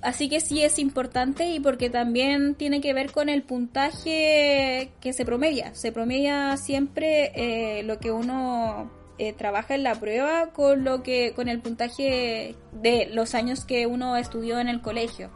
[0.00, 5.12] Así que sí es importante y porque también tiene que ver con el puntaje que
[5.12, 5.74] se promedia.
[5.74, 11.32] Se promedia siempre eh, lo que uno eh, trabaja en la prueba con lo que
[11.34, 15.30] con el puntaje de los años que uno estudió en el colegio.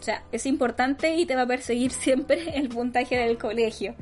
[0.00, 3.94] O sea, es importante y te va a perseguir siempre el puntaje del colegio.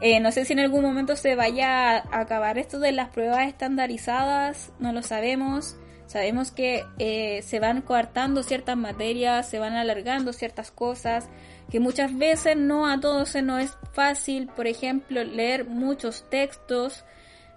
[0.00, 3.48] Eh, no sé si en algún momento se vaya a acabar esto de las pruebas
[3.48, 5.76] estandarizadas, no lo sabemos.
[6.06, 11.28] Sabemos que eh, se van coartando ciertas materias, se van alargando ciertas cosas,
[11.70, 17.04] que muchas veces no a todos se nos es fácil, por ejemplo, leer muchos textos.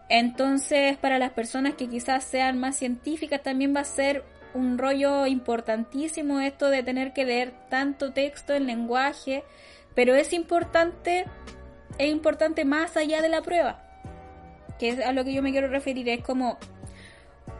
[0.09, 4.23] Entonces, para las personas que quizás sean más científicas, también va a ser
[4.55, 9.43] un rollo importantísimo esto de tener que leer tanto texto en lenguaje,
[9.93, 11.25] pero es importante,
[11.99, 13.83] es importante más allá de la prueba,
[14.79, 16.57] que es a lo que yo me quiero referir, es como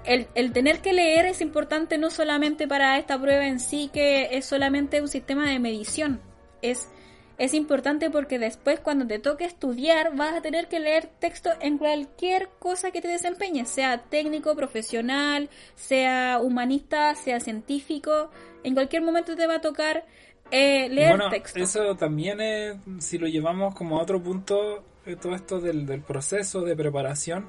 [0.04, 4.30] el, el tener que leer es importante no solamente para esta prueba en sí, que
[4.38, 6.22] es solamente un sistema de medición.
[6.62, 6.90] Es,
[7.38, 11.78] es importante porque después cuando te toque estudiar vas a tener que leer texto en
[11.78, 18.30] cualquier cosa que te desempeñes, sea técnico, profesional, sea humanista, sea científico.
[18.64, 20.06] En cualquier momento te va a tocar
[20.52, 21.60] eh, leer bueno, texto.
[21.60, 26.02] eso también es, si lo llevamos como a otro punto, eh, todo esto del, del
[26.02, 27.48] proceso de preparación,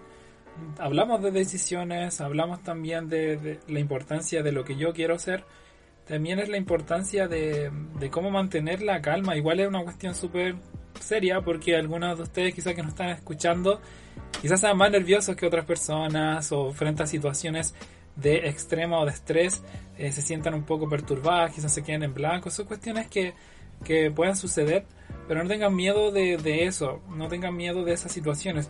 [0.78, 5.44] hablamos de decisiones, hablamos también de, de la importancia de lo que yo quiero ser,
[6.06, 9.36] también es la importancia de, de cómo mantener la calma.
[9.36, 10.56] Igual es una cuestión súper
[10.98, 13.80] seria porque algunos de ustedes quizás que nos están escuchando
[14.42, 17.74] quizás sean más nerviosos que otras personas o frente a situaciones
[18.16, 19.62] de extrema o de estrés
[19.98, 23.34] eh, se sientan un poco perturbadas, quizás se queden en blanco, son cuestiones que,
[23.84, 24.84] que pueden suceder,
[25.28, 28.68] pero no tengan miedo de, de eso, no tengan miedo de esas situaciones.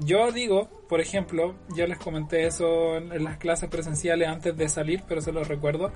[0.00, 5.02] Yo digo, por ejemplo, yo les comenté eso en, las clases presenciales antes de salir,
[5.08, 5.90] pero se los recuerdo,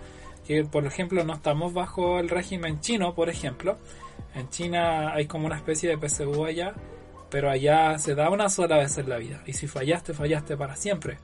[0.47, 3.79] que por ejemplo no estamos bajo el régimen chino, por ejemplo.
[4.35, 6.75] En China hay como una especie de PSU allá,
[7.31, 9.43] pero allá se da una sola vez en la vida.
[9.47, 11.19] Y si fallaste, fallaste para siempre.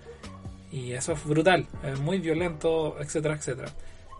[0.70, 3.72] Y eso es brutal, es muy violento, etcétera, etcétera.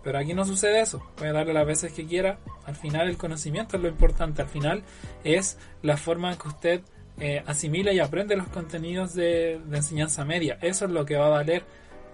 [0.03, 1.03] Pero aquí no sucede eso.
[1.17, 2.39] Puede darle las veces que quiera.
[2.65, 4.43] Al final el conocimiento es lo importante.
[4.43, 4.83] Al final
[5.25, 6.81] es la forma en que usted
[7.21, 10.59] eh, asimila y aprende los contenidos de, enseñanza media.
[10.61, 11.65] Eso es lo que va a valer.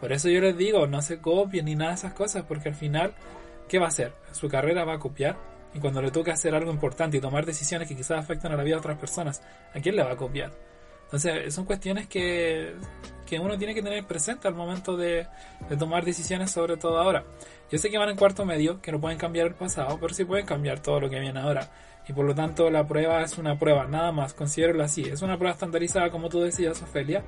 [0.01, 2.75] Por eso yo les digo, no se copien ni nada de esas cosas, porque al
[2.75, 3.15] final,
[3.69, 4.13] ¿qué va a hacer?
[4.33, 5.37] Su carrera va a copiar.
[5.75, 8.63] Y cuando le toque hacer algo importante y tomar decisiones que quizás afecten a la
[8.63, 9.43] vida de otras personas,
[9.75, 10.53] ¿a quién le va a copiar?
[11.05, 12.75] Entonces, son cuestiones que,
[13.27, 15.27] que uno tiene que tener presente al momento de
[15.79, 17.25] tomar decisiones, sobre todo ahora.
[17.71, 20.25] Yo sé que van en cuarto medio, que no pueden cambiar el pasado, pero sí
[20.25, 21.69] pueden cambiar todo lo que viene ahora.
[22.07, 25.03] Y por lo tanto, la prueba es una prueba, nada más, considéralo así.
[25.03, 27.25] Es una prueba estandarizada, como tú decías, Ofelia.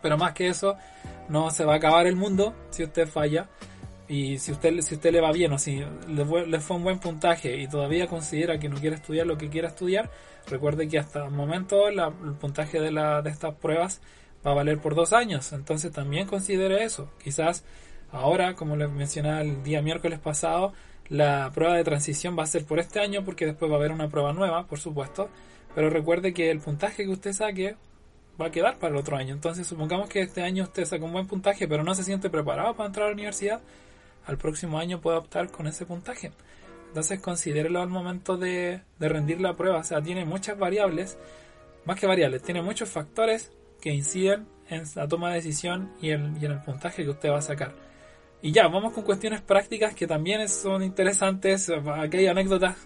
[0.00, 0.76] Pero más que eso,
[1.28, 3.48] no se va a acabar el mundo si usted falla.
[4.08, 6.24] Y si usted, si usted le va bien o si le
[6.60, 10.10] fue, un buen puntaje y todavía considera que no quiere estudiar lo que quiera estudiar,
[10.48, 12.00] recuerde que hasta el momento el
[12.38, 14.00] puntaje de, la, de estas pruebas
[14.46, 15.52] va a valer por dos años.
[15.52, 17.10] Entonces también considere eso.
[17.22, 17.64] Quizás
[18.12, 20.72] ahora, como les mencionaba el día miércoles pasado,
[21.08, 23.92] la prueba de transición va a ser por este año porque después va a haber
[23.92, 25.28] una prueba nueva, por supuesto.
[25.74, 27.76] Pero recuerde que el puntaje que usted saque
[28.40, 29.34] va a quedar para el otro año.
[29.34, 32.74] Entonces supongamos que este año usted saca un buen puntaje pero no se siente preparado
[32.74, 33.60] para entrar a la universidad.
[34.26, 36.32] Al próximo año puede optar con ese puntaje.
[36.88, 39.78] Entonces considérelo al momento de, rendir la prueba.
[39.78, 41.18] O sea, tiene muchas variables,
[41.84, 46.36] más que variables, tiene muchos factores que inciden en la toma de decisión y en
[46.42, 47.85] el puntaje que usted va a sacar.
[48.42, 51.70] Y ya, vamos con cuestiones prácticas que también son interesantes.
[51.70, 52.76] Aquí hay anécdotas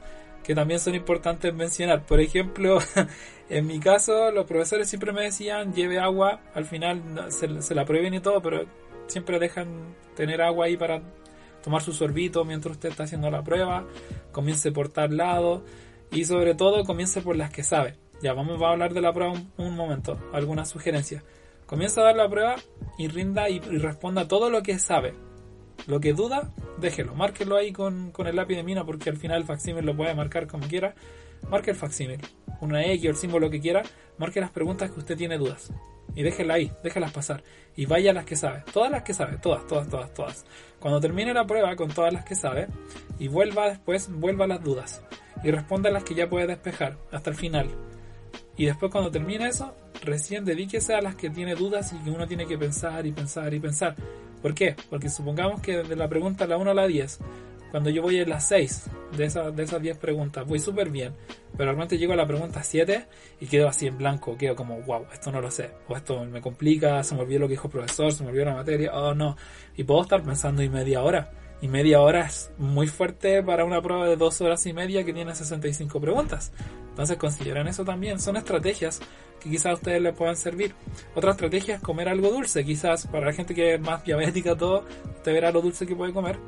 [0.42, 2.06] que también son importantes mencionar.
[2.06, 2.78] Por ejemplo,
[3.48, 6.40] en mi caso, los profesores siempre me decían lleve agua.
[6.54, 8.66] Al final se, la prohíben y todo, pero
[9.06, 11.02] siempre dejan tener agua ahí para
[11.62, 13.86] tomar su sorbito mientras usted está haciendo la prueba.
[14.32, 15.64] Comience por tal lado.
[16.12, 17.96] Y sobre todo, comience por las que sabe.
[18.22, 20.18] Ya, vamos a hablar de la prueba un, momento.
[20.32, 21.22] Algunas sugerencias.
[21.66, 22.56] Comienza a dar la prueba
[22.98, 25.14] y rinda y responda todo lo que sabe.
[25.86, 29.38] Lo que duda, déjelo, márquelo ahí con, con el lápiz de mina porque al final
[29.38, 30.94] el facsímil lo puede marcar como quiera.
[31.48, 32.20] Marque el facsímil,
[32.60, 33.82] una X o el símbolo que quiera,
[34.18, 35.72] marque las preguntas que usted tiene dudas.
[36.14, 37.42] Y déjela ahí, déjalas pasar.
[37.76, 40.44] Y vaya a las que sabe, todas las que sabe, todas, todas, todas, todas.
[40.78, 42.66] Cuando termine la prueba con todas las que sabe,
[43.18, 45.02] y vuelva después, vuelva a las dudas.
[45.42, 47.70] Y responda a las que ya puede despejar, hasta el final.
[48.56, 52.26] Y después cuando termine eso, recién dedíquese a las que tiene dudas y que uno
[52.26, 53.96] tiene que pensar y pensar y pensar.
[54.42, 54.76] ¿Por qué?
[54.88, 57.18] Porque supongamos que de la pregunta la 1 a la 10,
[57.70, 61.14] cuando yo voy a las 6 de esas, de esas 10 preguntas, voy súper bien,
[61.52, 63.06] pero realmente llego a la pregunta 7
[63.40, 66.40] y quedo así en blanco, quedo como, wow, esto no lo sé, o esto me
[66.40, 69.14] complica, se me olvidó lo que dijo el profesor, se me olvidó la materia, oh
[69.14, 69.36] no,
[69.76, 71.30] y puedo estar pensando y media hora.
[71.62, 75.12] Y media hora es muy fuerte para una prueba de dos horas y media que
[75.12, 76.52] tiene 65 preguntas.
[76.90, 78.18] Entonces consideren eso también.
[78.18, 79.00] Son estrategias
[79.40, 80.74] que quizás a ustedes les puedan servir.
[81.14, 82.64] Otra estrategia es comer algo dulce.
[82.64, 84.84] Quizás para la gente que es más diabética todo,
[85.16, 86.38] usted verá lo dulce que puede comer.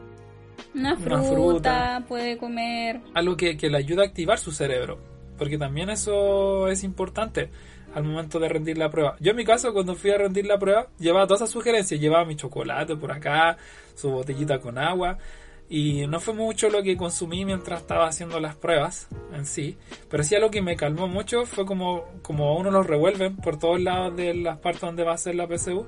[0.74, 2.04] Una fruta, Una fruta.
[2.08, 3.00] puede comer.
[3.14, 4.98] Algo que, que le ayude a activar su cerebro.
[5.36, 7.50] Porque también eso es importante
[7.94, 9.16] al momento de rendir la prueba.
[9.20, 12.00] Yo en mi caso, cuando fui a rendir la prueba, llevaba todas esas sugerencias.
[12.00, 13.56] Llevaba mi chocolate por acá,
[13.94, 15.18] su botellita con agua.
[15.68, 19.78] Y no fue mucho lo que consumí mientras estaba haciendo las pruebas en sí.
[20.10, 23.80] Pero sí algo que me calmó mucho fue como, como uno los revuelven por todos
[23.80, 25.86] lados de las partes donde va a ser la PSU.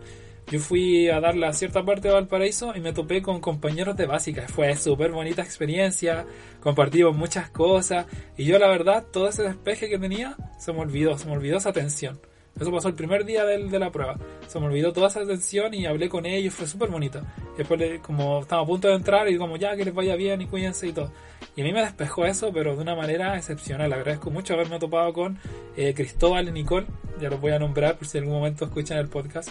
[0.50, 4.06] Yo fui a dar la cierta parte de Valparaíso y me topé con compañeros de
[4.06, 4.46] básica.
[4.48, 6.26] Fue súper bonita experiencia,
[6.60, 11.16] compartimos muchas cosas y yo la verdad todo ese despeje que tenía se me olvidó,
[11.16, 12.20] se me olvidó esa tensión.
[12.60, 14.16] Eso pasó el primer día del- de la prueba.
[14.46, 17.20] Se me olvidó toda esa tensión y hablé con ellos, fue súper bonito.
[17.58, 20.46] Después, como estábamos a punto de entrar, y como ya que les vaya bien y
[20.46, 21.10] cuídense y todo.
[21.56, 23.92] Y a mí me despejó eso, pero de una manera excepcional.
[23.92, 25.36] Agradezco mucho haberme topado con
[25.76, 26.86] eh, Cristóbal y Nicole,
[27.20, 29.48] ya los voy a nombrar por si en algún momento escuchan el podcast.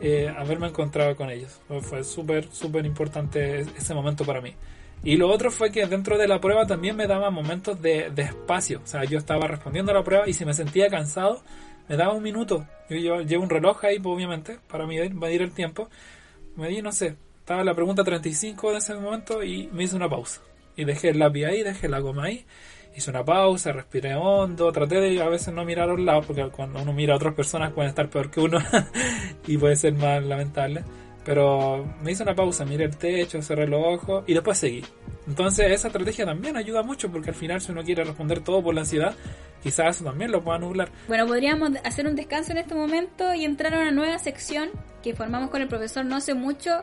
[0.00, 1.60] Eh, haberme encontrado con ellos.
[1.82, 4.54] Fue- súper, súper importante ese momento para mí.
[5.04, 8.22] Y lo otro fue que dentro de la prueba también me daba momentos de, de
[8.22, 8.80] espacio.
[8.82, 11.42] O sea, yo estaba respondiendo a la prueba y si me sentía cansado,
[11.88, 12.66] me daba un minuto.
[12.88, 15.88] Yo llevo, un reloj ahí, pues, obviamente, para medir, el tiempo.
[16.56, 20.08] Me di, no sé, estaba la pregunta 35 de ese momento y me hice una
[20.08, 20.40] pausa.
[20.76, 22.44] Y dejé el lápiz ahí, dejé la goma ahí.
[22.96, 26.48] Hice una pausa, respiré hondo, traté de a veces no mirar a un lado, porque
[26.48, 28.58] cuando uno mira a otras personas pueden estar peor que uno
[29.46, 30.82] y puede ser más lamentable.
[31.22, 34.82] Pero me hice una pausa, miré el techo, cerré los ojos y después seguí.
[35.26, 38.74] Entonces esa estrategia también ayuda mucho porque al final si uno quiere responder todo por
[38.74, 39.14] la ansiedad,
[39.62, 40.88] quizás eso también lo pueda nublar.
[41.06, 44.70] Bueno, podríamos hacer un descanso en este momento y entrar a una nueva sección
[45.02, 46.82] que formamos con el profesor no hace mucho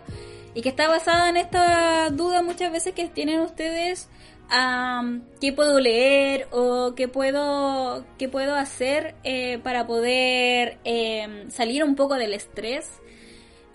[0.53, 4.09] y que está basada en esta duda muchas veces que tienen ustedes
[4.49, 11.83] am, qué puedo leer o qué puedo qué puedo hacer eh, para poder em, salir
[11.83, 12.89] un poco del estrés.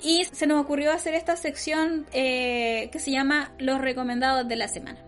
[0.03, 4.69] Y se nos ocurrió hacer esta sección eh, que se llama los recomendados de la
[4.69, 5.05] semana.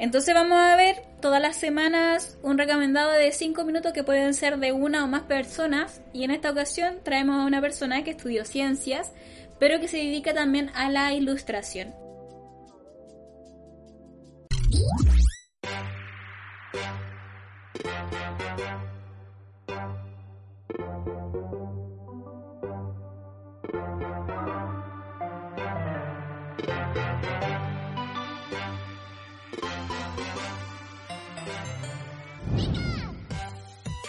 [0.00, 4.58] Entonces vamos a ver todas las semanas un recomendado de 5 minutos que pueden ser
[4.58, 6.00] de una o más personas.
[6.12, 9.12] Y en esta ocasión traemos a una persona que estudió ciencias
[9.60, 11.94] pero que se dedica también a la ilustración.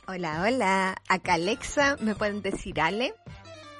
[0.08, 1.02] Hola, hola.
[1.08, 3.14] Acá Alexa, me pueden decir Ale.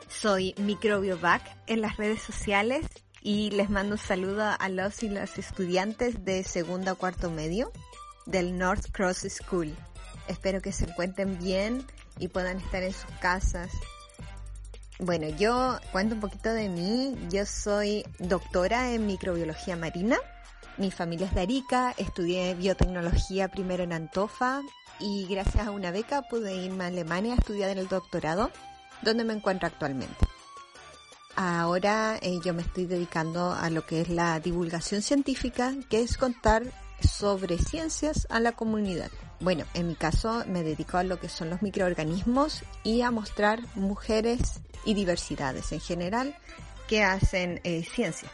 [0.08, 2.88] Soy Microbiovac en las redes sociales
[3.22, 7.72] y les mando un saludo a los y las estudiantes de segundo a cuarto medio
[8.26, 9.76] del North Cross School.
[10.28, 11.86] Espero que se encuentren bien
[12.20, 13.72] y puedan estar en sus casas.
[15.00, 17.16] Bueno, yo cuento un poquito de mí.
[17.30, 20.18] Yo soy doctora en microbiología marina.
[20.78, 24.62] Mi familia es de Arica, estudié biotecnología primero en Antofa
[25.00, 28.52] y gracias a una beca pude irme a Alemania a estudiar el doctorado,
[29.02, 30.16] donde me encuentro actualmente.
[31.36, 36.18] Ahora eh, yo me estoy dedicando a lo que es la divulgación científica, que es
[36.18, 36.64] contar
[37.02, 39.10] sobre ciencias a la comunidad.
[39.40, 43.62] Bueno, en mi caso me dedico a lo que son los microorganismos y a mostrar
[43.76, 46.36] mujeres y diversidades en general
[46.88, 48.30] que hacen eh, ciencia.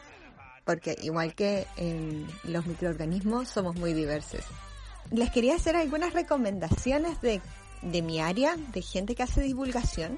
[0.66, 4.42] Porque igual que en los microorganismos somos muy diversos.
[5.12, 7.42] Les quería hacer algunas recomendaciones de,
[7.82, 10.18] de mi área, de gente que hace divulgación.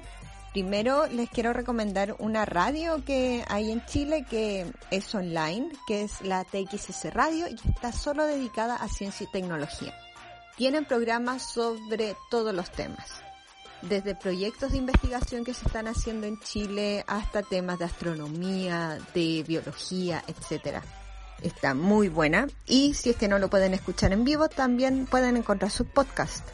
[0.52, 6.22] Primero les quiero recomendar una radio que hay en Chile que es online, que es
[6.22, 9.94] la TXS Radio y está solo dedicada a ciencia y tecnología.
[10.56, 13.22] Tienen programas sobre todos los temas,
[13.82, 19.44] desde proyectos de investigación que se están haciendo en Chile hasta temas de astronomía, de
[19.46, 20.82] biología, etcétera.
[21.42, 25.36] Está muy buena y si es que no lo pueden escuchar en vivo, también pueden
[25.36, 26.44] encontrar su podcast.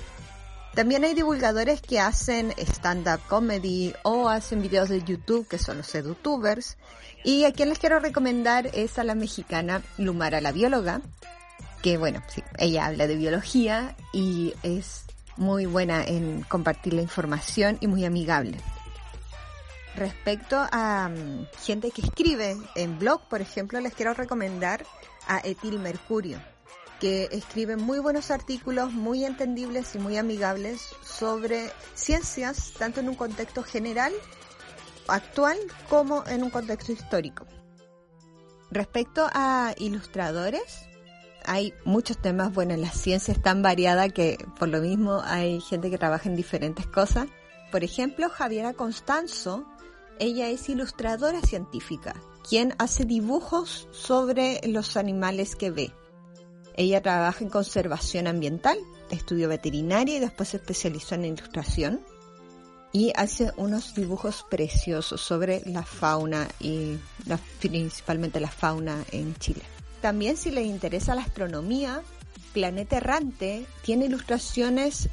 [0.77, 5.95] También hay divulgadores que hacen stand-up comedy o hacen videos de YouTube, que son los
[5.95, 6.77] edutubers.
[7.24, 11.01] Y a quien les quiero recomendar es a la mexicana Lumara la bióloga,
[11.81, 15.07] que bueno, sí, ella habla de biología y es
[15.39, 18.59] muy buena en compartir la información y muy amigable.
[19.97, 24.85] Respecto a um, gente que escribe en blog, por ejemplo, les quiero recomendar
[25.27, 26.39] a Etil Mercurio,
[27.01, 33.15] que escribe muy buenos artículos, muy entendibles y muy amigables sobre ciencias, tanto en un
[33.15, 34.13] contexto general,
[35.09, 35.57] actual,
[35.89, 37.47] como en un contexto histórico.
[38.71, 40.89] Respecto a ilustradores,
[41.45, 45.91] hay muchos temas, bueno, la ciencia es tan variada que por lo mismo hay gente
[45.91, 47.29] que trabaja en diferentes cosas.
[47.71, 49.65] Por ejemplo, Javiera Constanzo,
[50.19, 52.15] ella es ilustradora científica,
[52.49, 55.93] quien hace dibujos sobre los animales que ve.
[56.77, 58.79] Ella trabaja en conservación ambiental,
[59.11, 62.01] estudió veterinaria y después se especializó en ilustración.
[62.93, 66.97] Y hace unos dibujos preciosos sobre la fauna y
[67.61, 69.62] principalmente la fauna en Chile.
[70.01, 72.03] También si les interesa la astronomía,
[72.53, 75.11] Planeta Errante tiene ilustraciones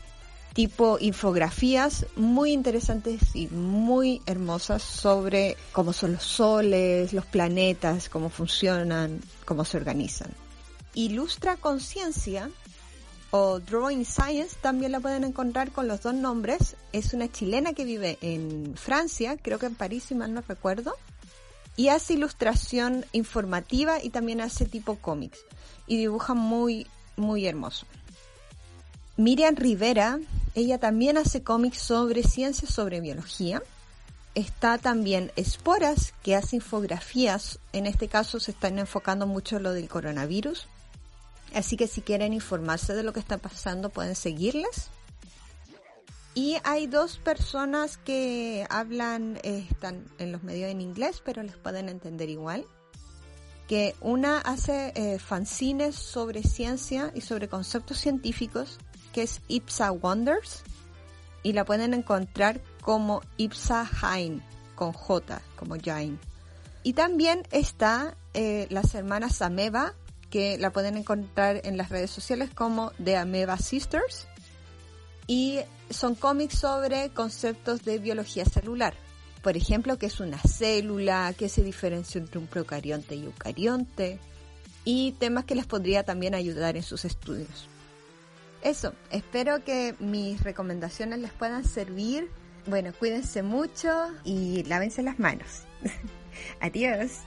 [0.53, 8.29] tipo infografías muy interesantes y muy hermosas sobre cómo son los soles, los planetas, cómo
[8.29, 10.31] funcionan, cómo se organizan.
[10.93, 12.49] Ilustra Conciencia
[13.31, 16.75] o Drawing Science también la pueden encontrar con los dos nombres.
[16.91, 20.93] Es una chilena que vive en Francia, creo que en París, si mal no recuerdo.
[21.75, 25.39] Y hace ilustración informativa y también hace tipo cómics.
[25.87, 26.85] Y dibuja muy,
[27.15, 27.87] muy hermoso.
[29.17, 30.19] Miriam Rivera,
[30.53, 33.63] ella también hace cómics sobre ciencias, sobre biología.
[34.35, 37.57] Está también Esporas, que hace infografías.
[37.73, 40.67] En este caso se están enfocando mucho en lo del coronavirus.
[41.53, 44.89] Así que si quieren informarse de lo que está pasando, pueden seguirlas.
[46.35, 51.55] Y hay dos personas que hablan, eh, están en los medios en inglés, pero les
[51.57, 52.65] pueden entender igual.
[53.67, 58.79] Que una hace eh, fanzines sobre ciencia y sobre conceptos científicos,
[59.13, 60.63] que es Ipsa Wonders.
[61.43, 64.41] Y la pueden encontrar como Ipsa Hain,
[64.75, 66.19] con J, como Jain.
[66.81, 69.93] Y también está eh, las hermanas Ameba,
[70.33, 74.27] que la pueden encontrar en las redes sociales como The Ameba Sisters.
[75.27, 75.59] Y
[75.91, 78.95] son cómics sobre conceptos de biología celular.
[79.43, 84.17] Por ejemplo, qué es una célula, qué se diferencia entre un procarionte y eucarionte.
[84.83, 87.67] Y temas que les podría también ayudar en sus estudios.
[88.63, 92.27] Eso, espero que mis recomendaciones les puedan servir.
[92.65, 95.61] Bueno, cuídense mucho y lávense las manos.
[96.59, 97.19] Adiós.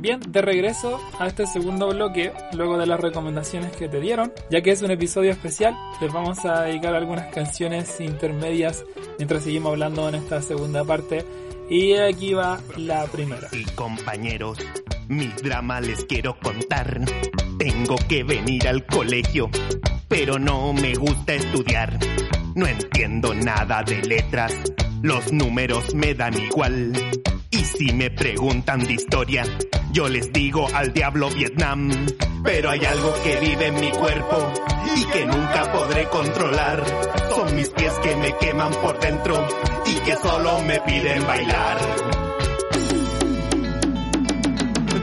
[0.00, 4.62] Bien, de regreso a este segundo bloque, luego de las recomendaciones que te dieron, ya
[4.62, 8.82] que es un episodio especial, les vamos a dedicar algunas canciones intermedias
[9.18, 11.26] mientras seguimos hablando en esta segunda parte.
[11.68, 13.48] Y aquí va la primera.
[13.52, 14.58] Y compañeros,
[15.08, 17.02] mi drama les quiero contar.
[17.58, 19.50] Tengo que venir al colegio,
[20.08, 21.98] pero no me gusta estudiar.
[22.54, 24.54] No entiendo nada de letras,
[25.02, 26.94] los números me dan igual.
[27.52, 29.44] Y si me preguntan de historia,
[29.92, 31.90] yo les digo al diablo Vietnam.
[32.44, 34.52] Pero hay algo que vive en mi cuerpo
[34.96, 36.84] y que nunca podré controlar.
[37.34, 39.46] Son mis pies que me queman por dentro
[39.86, 41.78] y que solo me piden bailar.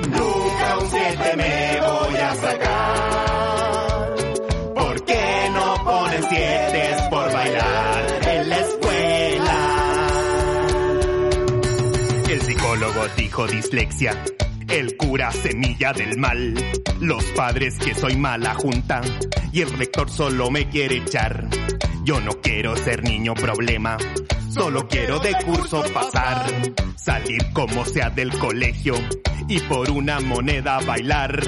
[0.09, 1.35] Nunca un siete
[13.45, 14.23] dislexia.
[14.67, 16.55] El cura semilla del mal.
[16.99, 19.01] Los padres que soy mala junta.
[19.51, 21.47] Y el rector solo me quiere echar.
[22.03, 23.97] Yo no quiero ser niño problema.
[24.49, 26.47] Solo quiero de curso pasar.
[26.95, 28.95] Salir como sea del colegio.
[29.47, 31.39] Y por una moneda bailar.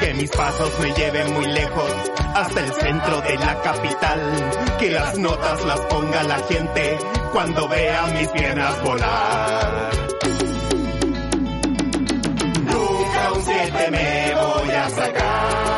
[0.00, 1.92] Que mis pasos me lleven muy lejos.
[2.34, 4.20] Hasta el centro de la capital.
[4.78, 6.98] Que las notas las ponga la gente.
[7.32, 10.05] Cuando vea mis piernas volar.
[13.36, 15.75] Un siete me voy a sacar.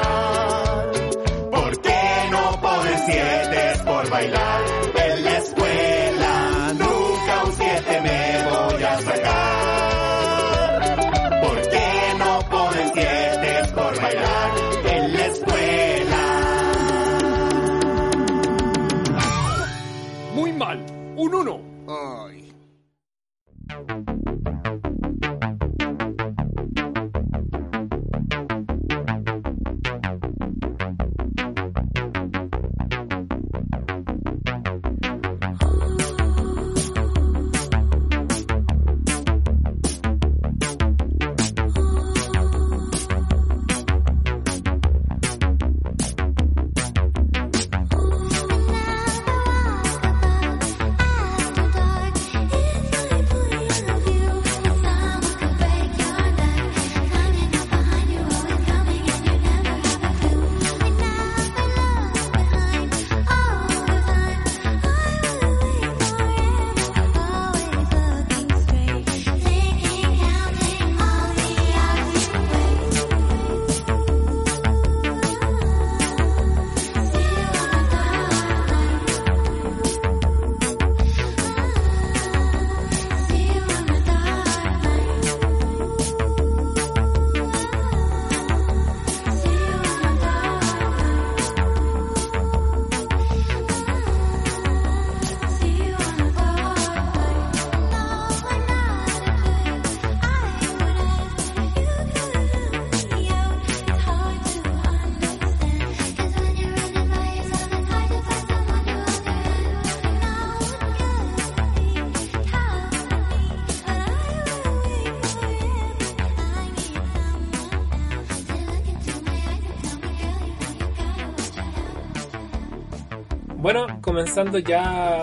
[123.59, 125.21] Bueno, comenzando ya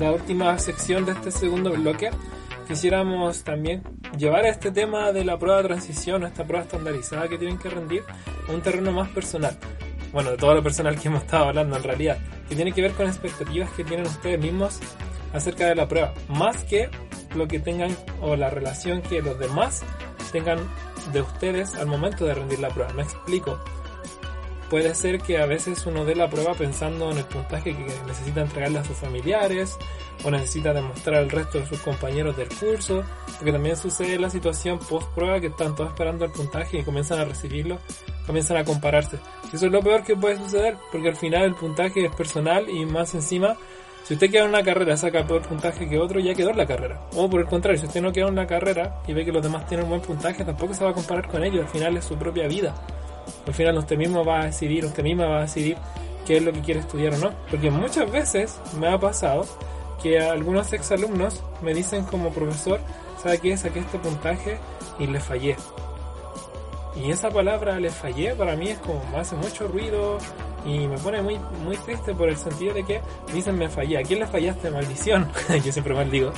[0.00, 2.10] la última sección de este segundo bloque,
[2.66, 3.84] quisiéramos también
[4.16, 8.02] llevar este tema de la prueba de transición, esta prueba estandarizada que tienen que rendir,
[8.48, 9.56] a un terreno más personal.
[10.12, 12.18] Bueno, de todo lo personal que hemos estado hablando en realidad,
[12.48, 14.80] que tiene que ver con expectativas que tienen ustedes mismos
[15.32, 16.90] acerca de la prueba, más que
[17.36, 19.84] lo que tengan o la relación que los demás
[20.32, 20.58] tengan
[21.12, 22.92] de ustedes al momento de rendir la prueba.
[22.94, 23.60] Me explico.
[24.70, 28.42] Puede ser que a veces uno dé la prueba pensando en el puntaje que necesita
[28.42, 29.78] entregarle a sus familiares
[30.24, 33.02] o necesita demostrar al resto de sus compañeros del curso,
[33.36, 37.20] porque también sucede la situación post prueba que están todos esperando el puntaje y comienzan
[37.20, 37.78] a recibirlo,
[38.26, 39.18] comienzan a compararse.
[39.52, 42.84] Eso es lo peor que puede suceder, porque al final el puntaje es personal y
[42.84, 43.56] más encima,
[44.04, 46.66] si usted queda en una carrera saca peor puntaje que otro, ya quedó en la
[46.66, 47.00] carrera.
[47.14, 49.42] O por el contrario, si usted no queda en la carrera y ve que los
[49.42, 52.04] demás tienen un buen puntaje, tampoco se va a comparar con ellos, al final es
[52.04, 52.74] su propia vida.
[53.46, 55.76] Al final usted mismo va a decidir, usted misma va a decidir
[56.26, 57.30] qué es lo que quiere estudiar o no.
[57.50, 59.46] Porque muchas veces me ha pasado
[60.02, 62.80] que algunos exalumnos me dicen como profesor,
[63.22, 63.56] ¿sabe qué?
[63.56, 64.58] Saqué este puntaje
[64.98, 65.56] y le fallé.
[66.96, 70.18] Y esa palabra le fallé para mí es como me hace mucho ruido
[70.64, 73.00] y me pone muy muy triste por el sentido de que
[73.32, 73.98] dicen me fallé.
[73.98, 74.70] ¿A quién le fallaste?
[74.70, 75.30] Maldición.
[75.64, 76.32] Yo siempre maldigo.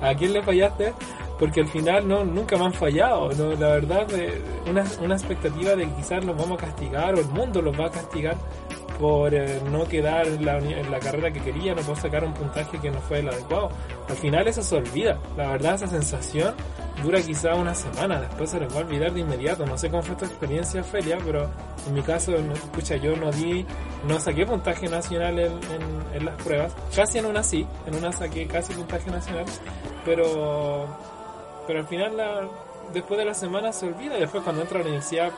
[0.00, 0.92] ¿A quién le fallaste?
[1.38, 3.30] Porque al final no nunca me han fallado.
[3.32, 7.20] No, la verdad, eh, una, una expectativa de que quizás los vamos a castigar o
[7.20, 8.36] el mundo los va a castigar
[9.00, 12.34] por eh, no quedar en la, en la carrera que quería, no puedo sacar un
[12.34, 13.70] puntaje que no fue el adecuado.
[14.08, 15.18] Al final eso se olvida.
[15.38, 16.54] La verdad, esa sensación
[17.02, 19.64] dura quizá una semana, después se les va a olvidar de inmediato.
[19.64, 21.48] No sé cómo fue tu experiencia, Felia, pero
[21.88, 23.64] en mi caso, escucha, yo no di,
[24.06, 26.74] no saqué puntaje nacional en, en- en las pruebas.
[26.94, 29.46] Casi en una sí, en una saqué casi puntaje nacional,
[30.04, 30.86] pero,
[31.66, 32.48] pero al final la,
[32.92, 35.30] después de la semana se olvida y después cuando entra a la universidad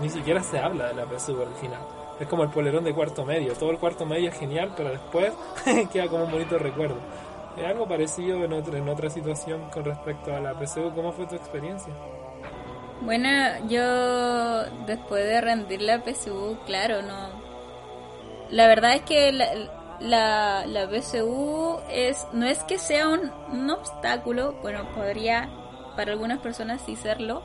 [0.00, 1.80] ni siquiera se habla de la PSU al final.
[2.20, 3.54] Es como el polerón de cuarto medio.
[3.54, 5.32] Todo el cuarto medio es genial, pero después
[5.92, 6.96] queda como un bonito recuerdo.
[7.56, 10.92] Es algo parecido en otra, en otra situación con respecto a la PSU.
[10.94, 11.92] ¿Cómo fue tu experiencia?
[13.00, 13.28] Bueno,
[13.68, 17.28] yo después de rendir la PSU, claro, no.
[18.50, 19.46] La verdad es que la,
[20.00, 25.50] la, la PSU es, no es que sea un, un obstáculo, bueno, podría
[25.96, 27.42] para algunas personas sí serlo,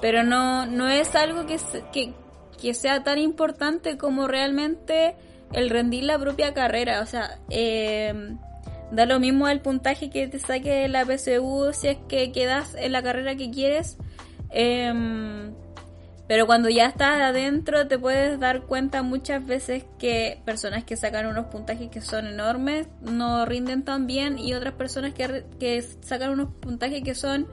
[0.00, 1.58] pero no, no es algo que,
[1.92, 2.12] que,
[2.60, 5.16] que sea tan importante como realmente
[5.52, 7.00] el rendir la propia carrera.
[7.00, 8.36] O sea, eh,
[8.90, 12.92] da lo mismo el puntaje que te saque la PSU si es que quedas en
[12.92, 13.96] la carrera que quieres.
[14.50, 15.52] Em,
[16.26, 21.26] pero cuando ya estás adentro te puedes dar cuenta muchas veces que personas que sacan
[21.26, 26.30] unos puntajes que son enormes no rinden tan bien y otras personas que, que sacan
[26.30, 27.46] unos puntajes que son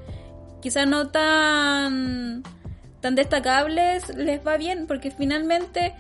[0.66, 2.42] quizás no tan
[3.00, 5.94] tan destacables les va bien porque finalmente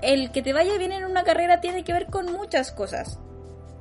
[0.00, 3.18] el que te vaya bien en una carrera tiene que ver con muchas cosas.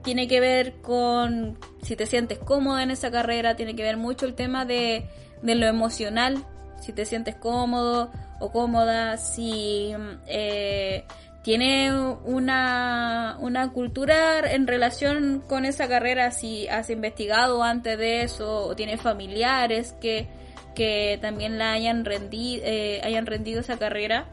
[0.03, 4.25] Tiene que ver con si te sientes cómoda en esa carrera, tiene que ver mucho
[4.25, 5.07] el tema de,
[5.41, 6.43] de lo emocional,
[6.81, 8.11] si te sientes cómodo
[8.41, 9.93] o cómoda, si
[10.27, 11.05] eh,
[11.45, 11.93] tiene
[12.23, 18.75] una, una cultura en relación con esa carrera, si has investigado antes de eso o
[18.75, 20.27] tienes familiares que,
[20.73, 24.25] que también la hayan, rendi, eh, hayan rendido esa carrera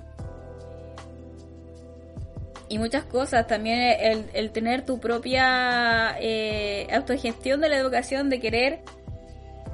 [2.70, 3.46] y muchas cosas.
[3.46, 8.80] También el, el tener tu propia eh, autogestión de la educación, de querer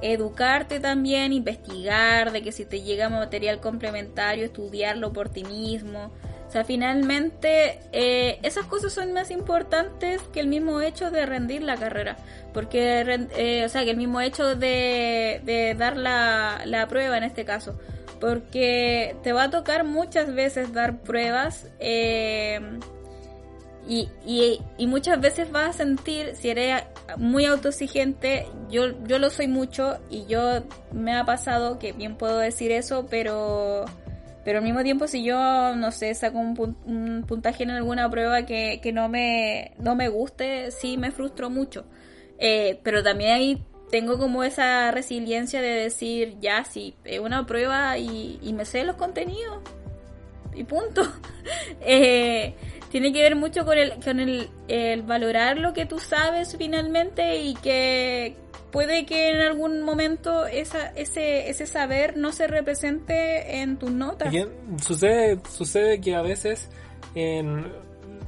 [0.03, 6.11] educarte también, investigar, de que si te llega material complementario, estudiarlo por ti mismo.
[6.49, 11.63] O sea, finalmente eh, esas cosas son más importantes que el mismo hecho de rendir
[11.63, 12.17] la carrera.
[12.55, 17.25] Porque, eh, o sea, que el mismo hecho de, de dar la, la prueba en
[17.25, 17.79] este caso.
[18.19, 21.69] Porque te va a tocar muchas veces dar pruebas.
[21.79, 22.61] eh,
[23.87, 26.83] y, y, y muchas veces vas a sentir, si eres
[27.17, 32.39] muy autoexigente, yo, yo lo soy mucho y yo me ha pasado que bien puedo
[32.39, 33.87] decir eso, pero,
[34.49, 38.09] pero al mismo tiempo si yo, no sé, saco un, pun- un puntaje en alguna
[38.11, 41.85] prueba que, que no, me, no me guste, sí me frustro mucho.
[42.39, 47.99] Eh, pero también ahí tengo como esa resiliencia de decir, ya, sí, es una prueba
[47.99, 49.59] y, y me sé los contenidos
[50.55, 51.03] y punto.
[51.83, 52.55] Eh,
[52.91, 57.37] tiene que ver mucho con el, con el, el valorar lo que tú sabes finalmente
[57.43, 58.35] y que
[58.71, 64.33] puede que en algún momento esa, ese, ese saber no se represente en tus notas.
[64.83, 66.69] Sucede, sucede que a veces
[67.15, 67.67] en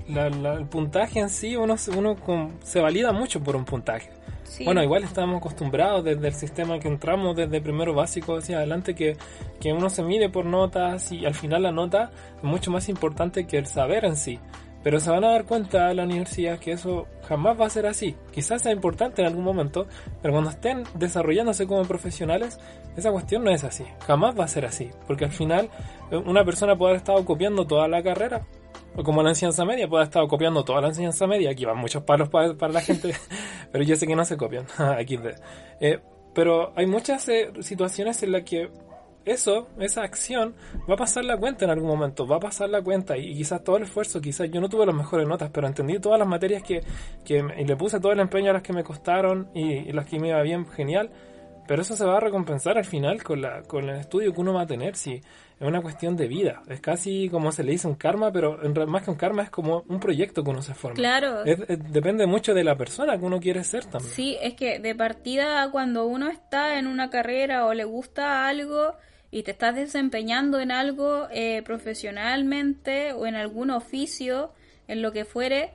[0.09, 3.65] la- la- el puntaje en sí uno, se- uno con- se valida mucho por un
[3.65, 4.11] puntaje.
[4.45, 4.65] Sí.
[4.65, 9.17] Bueno, igual estamos acostumbrados desde el sistema que entramos, desde primero básico hacia adelante, que,
[9.61, 13.47] que uno se mide por notas y al final la nota es mucho más importante
[13.47, 14.41] que el saber en sí.
[14.83, 17.87] Pero se van a dar cuenta en la universidad que eso jamás va a ser
[17.87, 18.17] así.
[18.33, 19.87] Quizás sea importante en algún momento,
[20.23, 22.59] pero cuando estén desarrollándose como profesionales,
[22.97, 23.85] esa cuestión no es así.
[24.07, 24.91] Jamás va a ser así.
[25.07, 25.69] Porque al final
[26.11, 28.47] eh, una persona puede haber estado copiando toda la carrera.
[28.97, 31.51] O como la enseñanza media, puede haber estado copiando toda la enseñanza media.
[31.51, 33.15] Aquí van muchos palos para, para la gente,
[33.73, 34.67] pero yo sé que no se copian.
[34.79, 35.19] Aquí
[35.81, 36.01] eh,
[36.35, 38.71] pero hay muchas eh, situaciones en las que
[39.31, 40.55] eso, esa acción,
[40.89, 43.63] va a pasar la cuenta en algún momento, va a pasar la cuenta y, quizás
[43.65, 46.63] todo el esfuerzo, quizás yo no tuve las mejores notas, pero entendí todas las materias
[46.63, 46.83] que,
[47.25, 50.07] que y le puse todo el empeño a las que me costaron y, y las
[50.07, 51.11] que me iba bien, genial.
[51.67, 54.53] Pero eso se va a recompensar al final con, la, con el estudio que uno
[54.53, 55.23] va a tener, si es
[55.61, 56.63] una cuestión de vida.
[56.69, 59.51] Es casi como se le dice un karma, pero en, más que un karma es
[59.51, 60.97] como un proyecto que uno se forma.
[60.97, 61.45] Claro.
[61.45, 64.13] Es- es- depende mucho de la persona que uno quiere ser también.
[64.13, 68.95] Sí, es que de partida cuando uno está en una carrera o le gusta algo
[69.31, 74.53] y te estás desempeñando en algo eh, profesionalmente o en algún oficio,
[74.89, 75.73] en lo que fuere,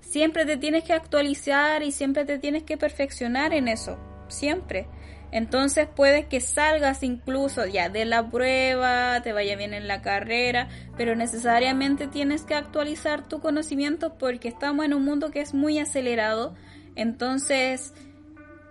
[0.00, 4.86] siempre te tienes que actualizar y siempre te tienes que perfeccionar en eso, siempre.
[5.32, 10.68] Entonces puedes que salgas incluso ya de la prueba, te vaya bien en la carrera,
[10.96, 15.78] pero necesariamente tienes que actualizar tu conocimiento porque estamos en un mundo que es muy
[15.78, 16.54] acelerado.
[16.94, 17.92] Entonces,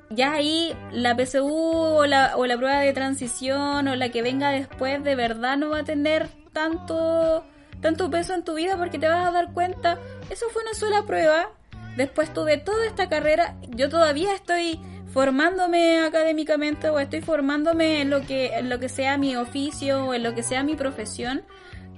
[0.09, 4.49] ya ahí la PSU o la, o la prueba de transición o la que venga
[4.49, 7.43] después de verdad no va a tener tanto,
[7.81, 9.97] tanto peso en tu vida porque te vas a dar cuenta,
[10.29, 11.49] eso fue una sola prueba.
[11.97, 14.79] Después tuve toda esta carrera, yo todavía estoy
[15.13, 20.13] formándome académicamente o estoy formándome en lo que en lo que sea mi oficio o
[20.13, 21.43] en lo que sea mi profesión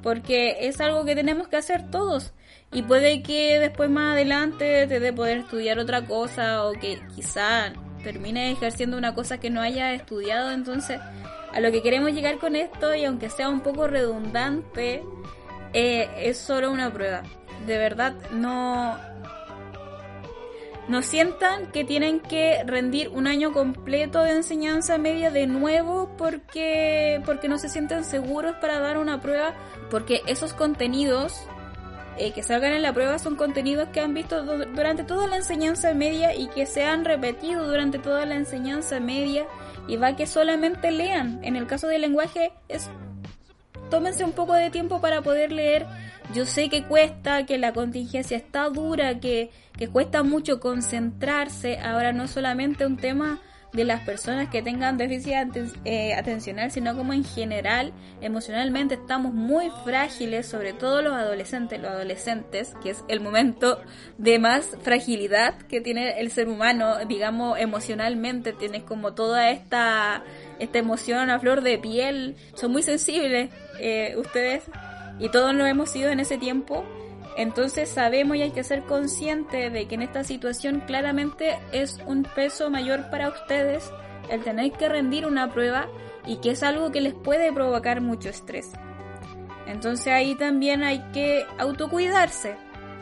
[0.03, 2.33] porque es algo que tenemos que hacer todos
[2.71, 7.73] y puede que después más adelante te dé poder estudiar otra cosa o que quizá
[8.03, 10.99] termine ejerciendo una cosa que no haya estudiado entonces
[11.51, 15.03] a lo que queremos llegar con esto y aunque sea un poco redundante
[15.73, 17.23] eh, es solo una prueba.
[17.65, 18.97] De verdad no
[20.87, 27.21] no sientan que tienen que rendir un año completo de enseñanza media de nuevo porque,
[27.25, 29.53] porque no se sienten seguros para dar una prueba,
[29.89, 31.47] porque esos contenidos
[32.17, 35.37] eh, que salgan en la prueba son contenidos que han visto du- durante toda la
[35.37, 39.45] enseñanza media y que se han repetido durante toda la enseñanza media
[39.87, 41.39] y va que solamente lean.
[41.43, 42.89] En el caso del lenguaje es
[43.89, 45.85] tómense un poco de tiempo para poder leer.
[46.33, 51.79] Yo sé que cuesta, que la contingencia está dura, que, que cuesta mucho concentrarse.
[51.79, 53.39] Ahora no es solamente un tema
[53.73, 59.33] de las personas que tengan déficit aten- eh, atencional, sino como en general, emocionalmente estamos
[59.33, 63.79] muy frágiles, sobre todo los adolescentes, los adolescentes, que es el momento
[64.17, 70.23] de más fragilidad que tiene el ser humano, digamos, emocionalmente, tienes como toda esta,
[70.59, 73.49] esta emoción a flor de piel, son muy sensibles
[73.79, 74.63] eh, ustedes
[75.19, 76.85] y todos lo hemos sido en ese tiempo.
[77.37, 82.23] Entonces sabemos y hay que ser consciente de que en esta situación claramente es un
[82.23, 83.91] peso mayor para ustedes
[84.31, 85.87] el tener que rendir una prueba
[86.25, 88.71] y que es algo que les puede provocar mucho estrés.
[89.67, 92.55] Entonces ahí también hay que autocuidarse,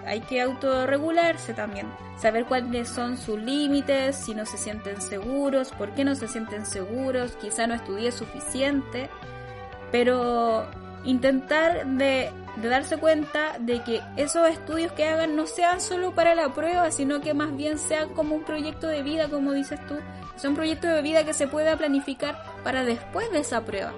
[0.05, 5.91] hay que autorregularse también, saber cuáles son sus límites, si no se sienten seguros, por
[5.91, 9.09] qué no se sienten seguros, quizá no estudié suficiente,
[9.93, 10.67] pero
[11.05, 12.31] intentar de,
[12.61, 17.21] darse cuenta de que esos estudios que hagan no sean solo para la prueba, sino
[17.21, 19.95] que más bien sean como un proyecto de vida, como dices tú,
[20.35, 23.93] son un proyecto de vida que se pueda planificar para después de esa prueba.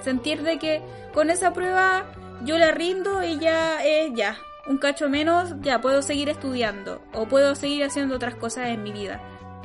[0.00, 0.82] Sentir de que
[1.12, 2.04] con esa prueba
[2.44, 4.36] yo la rindo y ya es ya,
[4.66, 8.92] un cacho menos, ya puedo seguir estudiando o puedo seguir haciendo otras cosas en mi
[8.92, 9.20] vida.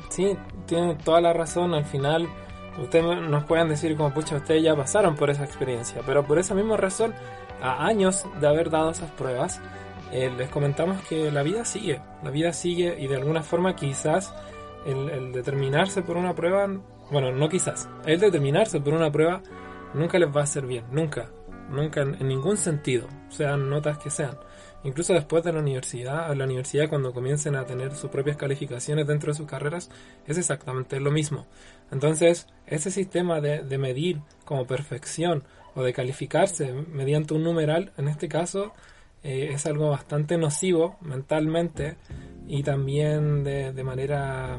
[0.08, 1.74] Sí, tienen toda la razón.
[1.74, 2.28] Al final,
[2.78, 6.02] ustedes nos pueden decir como, pucha, ustedes ya pasaron por esa experiencia.
[6.06, 7.14] Pero por esa misma razón,
[7.60, 9.60] a años de haber dado esas pruebas,
[10.12, 12.00] eh, les comentamos que la vida sigue.
[12.22, 14.34] La vida sigue y de alguna forma quizás
[14.84, 16.68] el, determinarse por una prueba,
[17.10, 19.42] bueno, no quizás, el determinarse por una prueba
[19.94, 21.30] nunca les va a hacer bien, nunca,
[21.70, 24.36] nunca en ningún sentido, sean notas que sean.
[24.84, 29.32] Incluso después de la universidad, la universidad cuando comiencen a tener sus propias calificaciones dentro
[29.32, 29.90] de sus carreras,
[30.26, 31.46] es exactamente lo mismo.
[31.90, 38.08] Entonces, ese sistema de, de medir como perfección o de calificarse mediante un numeral, en
[38.08, 38.72] este caso,
[39.22, 41.96] eh, es algo bastante nocivo mentalmente
[42.48, 44.58] y también de, de manera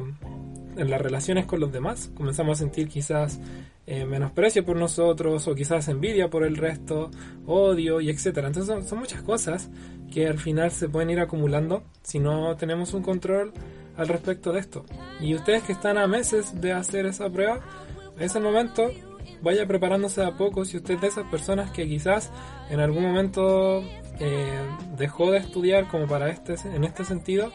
[0.77, 2.11] en las relaciones con los demás.
[2.15, 3.39] Comenzamos a sentir quizás
[3.85, 7.11] eh, menosprecio por nosotros o quizás envidia por el resto,
[7.45, 8.47] odio y etcétera.
[8.47, 9.69] Entonces son, muchas cosas
[10.11, 13.51] que al final se pueden ir acumulando si no tenemos un control
[13.97, 14.85] al respecto de esto.
[15.19, 17.59] Y ustedes que están a meses de hacer esa prueba,
[18.17, 18.89] en ese momento
[19.41, 22.31] vaya preparándose a poco si usted es de esas personas que quizás
[22.69, 23.83] en algún momento
[24.19, 24.59] eh,
[24.97, 27.51] dejó de estudiar como para este, en este sentido,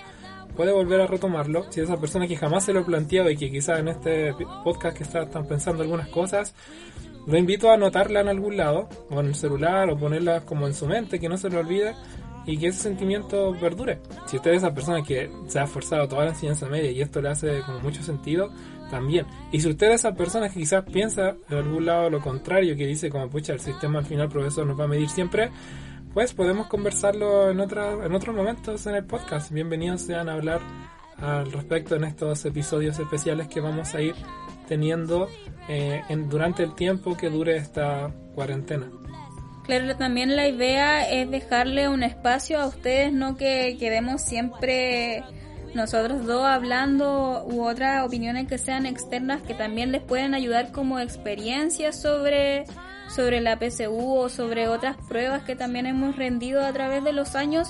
[0.59, 1.71] puede volver a retomarlo.
[1.71, 4.35] Si esa persona que jamás se lo planteó y que quizás en este
[4.65, 6.53] podcast que está, están pensando algunas cosas,
[7.29, 10.75] lo invito a anotarla en algún lado, o en el celular, o ponerla como en
[10.75, 11.95] su mente, que no se lo olvide
[12.45, 14.01] y que ese sentimiento perdure.
[14.27, 17.23] Si usted es esa persona que se ha esforzado toda la enseñanza media y esto
[17.23, 18.51] le hace como mucho sentido,
[18.91, 19.27] también.
[19.53, 22.87] Y si usted es esa persona que quizás piensa de algún lado lo contrario, que
[22.87, 25.51] dice como pucha, el sistema al final profesor nos va a medir siempre,
[26.13, 29.51] pues podemos conversarlo en, otra, en otros momentos en el podcast.
[29.53, 30.61] Bienvenidos sean a hablar
[31.17, 34.15] al respecto en estos episodios especiales que vamos a ir
[34.69, 35.29] teniendo
[35.69, 38.91] eh, en, durante el tiempo que dure esta cuarentena.
[39.65, 45.25] Claro, también la idea es dejarle un espacio a ustedes, no que quedemos siempre
[45.75, 50.99] nosotros dos hablando u otras opiniones que sean externas que también les pueden ayudar como
[50.99, 52.65] experiencias sobre
[53.09, 57.35] sobre la PSU o sobre otras pruebas que también hemos rendido a través de los
[57.35, 57.69] años.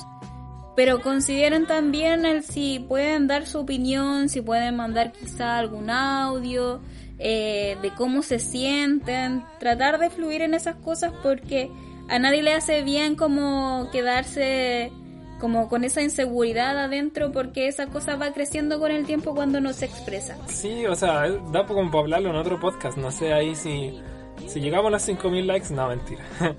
[0.76, 6.80] Pero consideren también el si pueden dar su opinión, si pueden mandar quizá algún audio,
[7.18, 11.68] eh, de cómo se sienten, tratar de fluir en esas cosas porque
[12.08, 14.92] a nadie le hace bien como quedarse
[15.40, 19.72] como con esa inseguridad adentro porque esa cosa va creciendo con el tiempo cuando no
[19.72, 20.36] se expresa.
[20.46, 23.98] Sí, o sea, da como para hablarlo en otro podcast, no sé ahí si,
[24.46, 26.22] si llegamos a las 5.000 likes, no, mentira.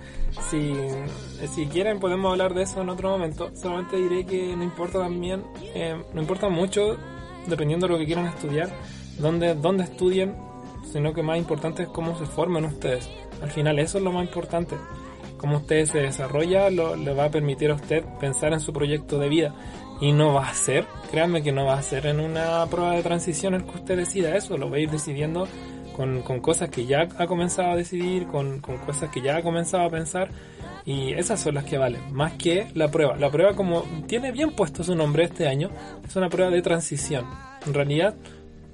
[0.50, 0.74] si,
[1.54, 5.44] si quieren podemos hablar de eso en otro momento, solamente diré que no importa también,
[5.74, 6.98] eh, no importa mucho,
[7.48, 8.70] dependiendo de lo que quieran estudiar,
[9.18, 10.36] dónde, dónde estudien,
[10.92, 13.10] sino que más importante es cómo se forman ustedes.
[13.42, 14.76] Al final eso es lo más importante
[15.40, 19.18] cómo usted se desarrolla lo, le va a permitir a usted pensar en su proyecto
[19.18, 19.56] de vida.
[20.02, 23.04] Y no va a ser, créanme que no va a ser en una prueba de
[23.04, 25.48] transición el que usted decida eso, lo va a ir decidiendo
[26.00, 29.84] con, cosas que ya ha comenzado a decidir, con, con cosas que ya ha comenzado
[29.84, 30.30] a pensar.
[30.86, 33.18] Y esas son las que valen, más que la prueba.
[33.18, 35.70] La prueba, como tiene bien puesto su nombre este año,
[36.08, 37.26] es una prueba de transición.
[37.68, 38.16] En realidad,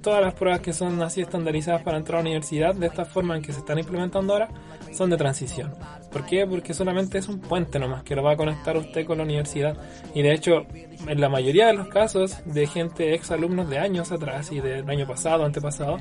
[0.05, 3.35] todas las pruebas que son así estandarizadas para entrar a la universidad, de esta forma
[3.35, 4.49] en que se están implementando ahora,
[4.93, 5.73] son de transición.
[6.11, 6.45] ¿Por qué?
[6.45, 9.75] Porque solamente es un puente nomás que lo va a conectar usted con la universidad.
[10.13, 10.67] Y de hecho,
[11.07, 14.87] en la mayoría de los casos de gente ex alumnos de años atrás y del
[14.87, 15.97] año pasado, antepasado,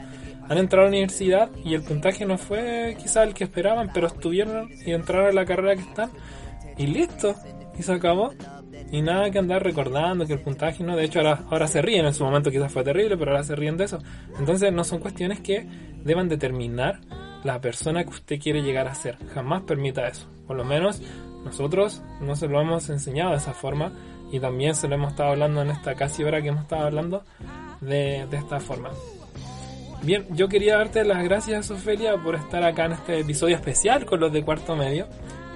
[0.51, 4.09] han entrado a la universidad y el puntaje no fue quizá el que esperaban, pero
[4.09, 6.11] estuvieron y entraron a la carrera que están
[6.77, 7.35] y listo.
[7.79, 8.33] Y se acabó.
[8.91, 12.07] Y nada que andar recordando que el puntaje no, de hecho ahora, ahora se ríen,
[12.07, 13.99] en su momento quizás fue terrible, pero ahora se ríen de eso.
[14.39, 15.67] Entonces no son cuestiones que
[16.05, 17.01] deban determinar
[17.43, 19.17] la persona que usted quiere llegar a ser.
[19.35, 20.29] Jamás permita eso.
[20.47, 21.03] Por lo menos
[21.45, 23.93] nosotros no se lo hemos enseñado de esa forma
[24.33, 27.25] y también se lo hemos estado hablando en esta casi hora que hemos estado hablando
[27.81, 28.91] de, de esta forma.
[30.03, 34.21] Bien, yo quería darte las gracias, Ofelia, por estar acá en este episodio especial con
[34.21, 35.07] los de cuarto medio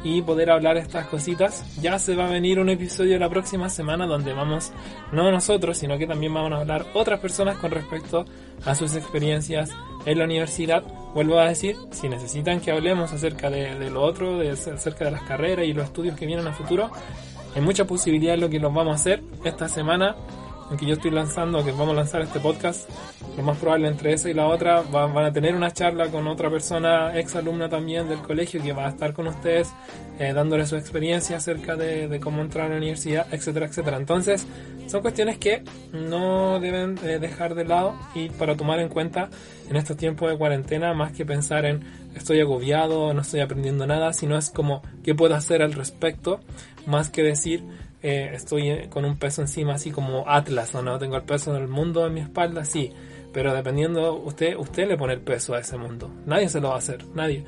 [0.05, 1.65] y poder hablar estas cositas.
[1.81, 4.73] Ya se va a venir un episodio la próxima semana donde vamos,
[5.13, 8.25] no nosotros, sino que también vamos a hablar otras personas con respecto
[8.65, 9.71] a sus experiencias
[10.07, 10.83] en la universidad.
[11.15, 15.23] Vuelvo a decir, si necesitan que hablemos acerca de, lo otro, de, acerca de las
[15.23, 16.91] carreras y los estudios que vienen a futuro,
[17.55, 20.17] hay mucha posibilidad lo que los vamos a hacer esta semana
[20.71, 22.89] en que yo estoy lanzando, que vamos a lanzar este podcast,
[23.37, 26.27] lo más probable entre esa y la otra van, van a tener una charla con
[26.27, 29.73] otra persona, ex alumna también del colegio, que va a estar con ustedes
[30.19, 33.97] eh, dándole su experiencia acerca de, de, cómo entrar a la universidad, etcétera, etcétera.
[33.97, 34.47] Entonces,
[34.89, 35.63] son cuestiones que
[35.93, 39.29] no deben eh, dejar de lado y para tomar en cuenta
[39.69, 44.13] en estos tiempos de cuarentena, más que pensar en estoy agobiado, no estoy aprendiendo nada,
[44.13, 46.41] sino es como qué puedo hacer al respecto,
[46.87, 47.63] más que decir
[48.03, 50.99] eh, estoy con un peso encima así como Atlas, ¿o no?
[50.99, 52.93] Tengo el peso del mundo en mi espalda, sí,
[53.33, 56.77] pero dependiendo, usted, usted le pone el peso a ese mundo, nadie se lo va
[56.77, 57.45] a hacer, nadie.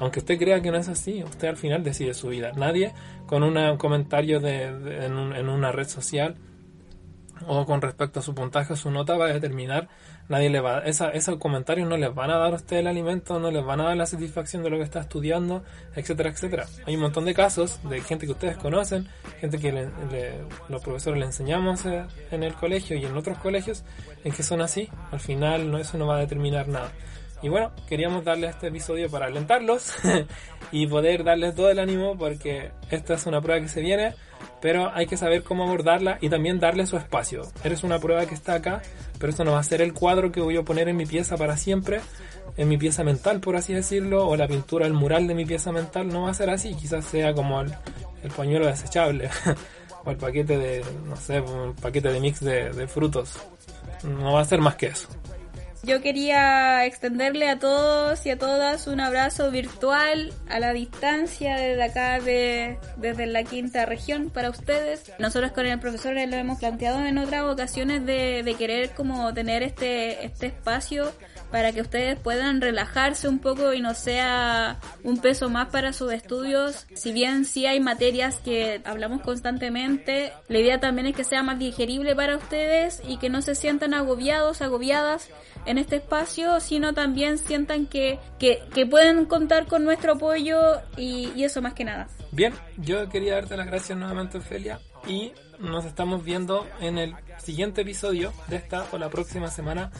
[0.00, 2.52] Aunque usted crea que no es así, usted al final decide su vida.
[2.52, 2.92] Nadie
[3.26, 6.36] con un comentario de, de, en, un, en una red social
[7.46, 9.88] o con respecto a su puntaje o su nota va a determinar
[10.28, 13.38] nadie le va esa, esos comentarios no les van a dar a usted el alimento
[13.38, 15.64] no les van a dar la satisfacción de lo que está estudiando
[15.94, 16.66] etcétera etcétera.
[16.86, 19.08] Hay un montón de casos de gente que ustedes conocen
[19.40, 20.32] gente que le, le,
[20.68, 23.84] los profesores le enseñamos en el colegio y en otros colegios
[24.24, 24.88] en que son así.
[25.10, 26.90] Al final no eso no va a determinar nada
[27.42, 29.94] y bueno, queríamos darle este episodio para alentarlos
[30.72, 34.14] y poder darles todo el ánimo porque esta es una prueba que se viene,
[34.60, 37.42] pero hay que saber cómo abordarla y también darle su espacio.
[37.62, 38.82] Eres una prueba que está acá,
[39.18, 41.36] pero esto no va a ser el cuadro que voy a poner en mi pieza
[41.36, 42.00] para siempre,
[42.56, 45.70] en mi pieza mental, por así decirlo, o la pintura, el mural de mi pieza
[45.70, 47.72] mental, no va a ser así, quizás sea como el,
[48.24, 49.30] el pañuelo desechable
[50.04, 53.38] o el paquete de, no sé, un paquete de mix de, de frutos.
[54.02, 55.08] No va a ser más que eso.
[55.88, 61.82] Yo quería extenderle a todos y a todas un abrazo virtual a la distancia desde
[61.82, 65.10] acá, de, desde la quinta región para ustedes.
[65.18, 69.62] Nosotros con el profesor lo hemos planteado en otras ocasiones de, de querer como tener
[69.62, 71.10] este, este espacio
[71.50, 76.12] para que ustedes puedan relajarse un poco y no sea un peso más para sus
[76.12, 76.86] estudios.
[76.94, 81.58] Si bien sí hay materias que hablamos constantemente, la idea también es que sea más
[81.58, 85.28] digerible para ustedes y que no se sientan agobiados, agobiadas
[85.66, 91.32] en este espacio, sino también sientan que, que, que pueden contar con nuestro apoyo y,
[91.34, 92.08] y eso más que nada.
[92.30, 97.82] Bien, yo quería darte las gracias nuevamente, Ofelia, y nos estamos viendo en el siguiente
[97.82, 99.90] episodio de esta o la próxima semana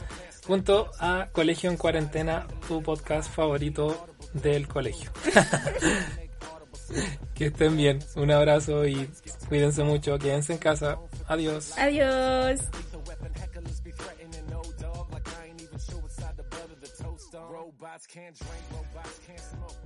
[0.49, 5.11] junto a Colegio en Cuarentena, tu podcast favorito del colegio.
[7.35, 9.07] que estén bien, un abrazo y
[9.47, 10.97] cuídense mucho, quédense en casa.
[11.27, 11.77] Adiós.
[11.77, 12.61] Adiós.
[17.31, 19.78] Robots can't drink, robots can't smoke.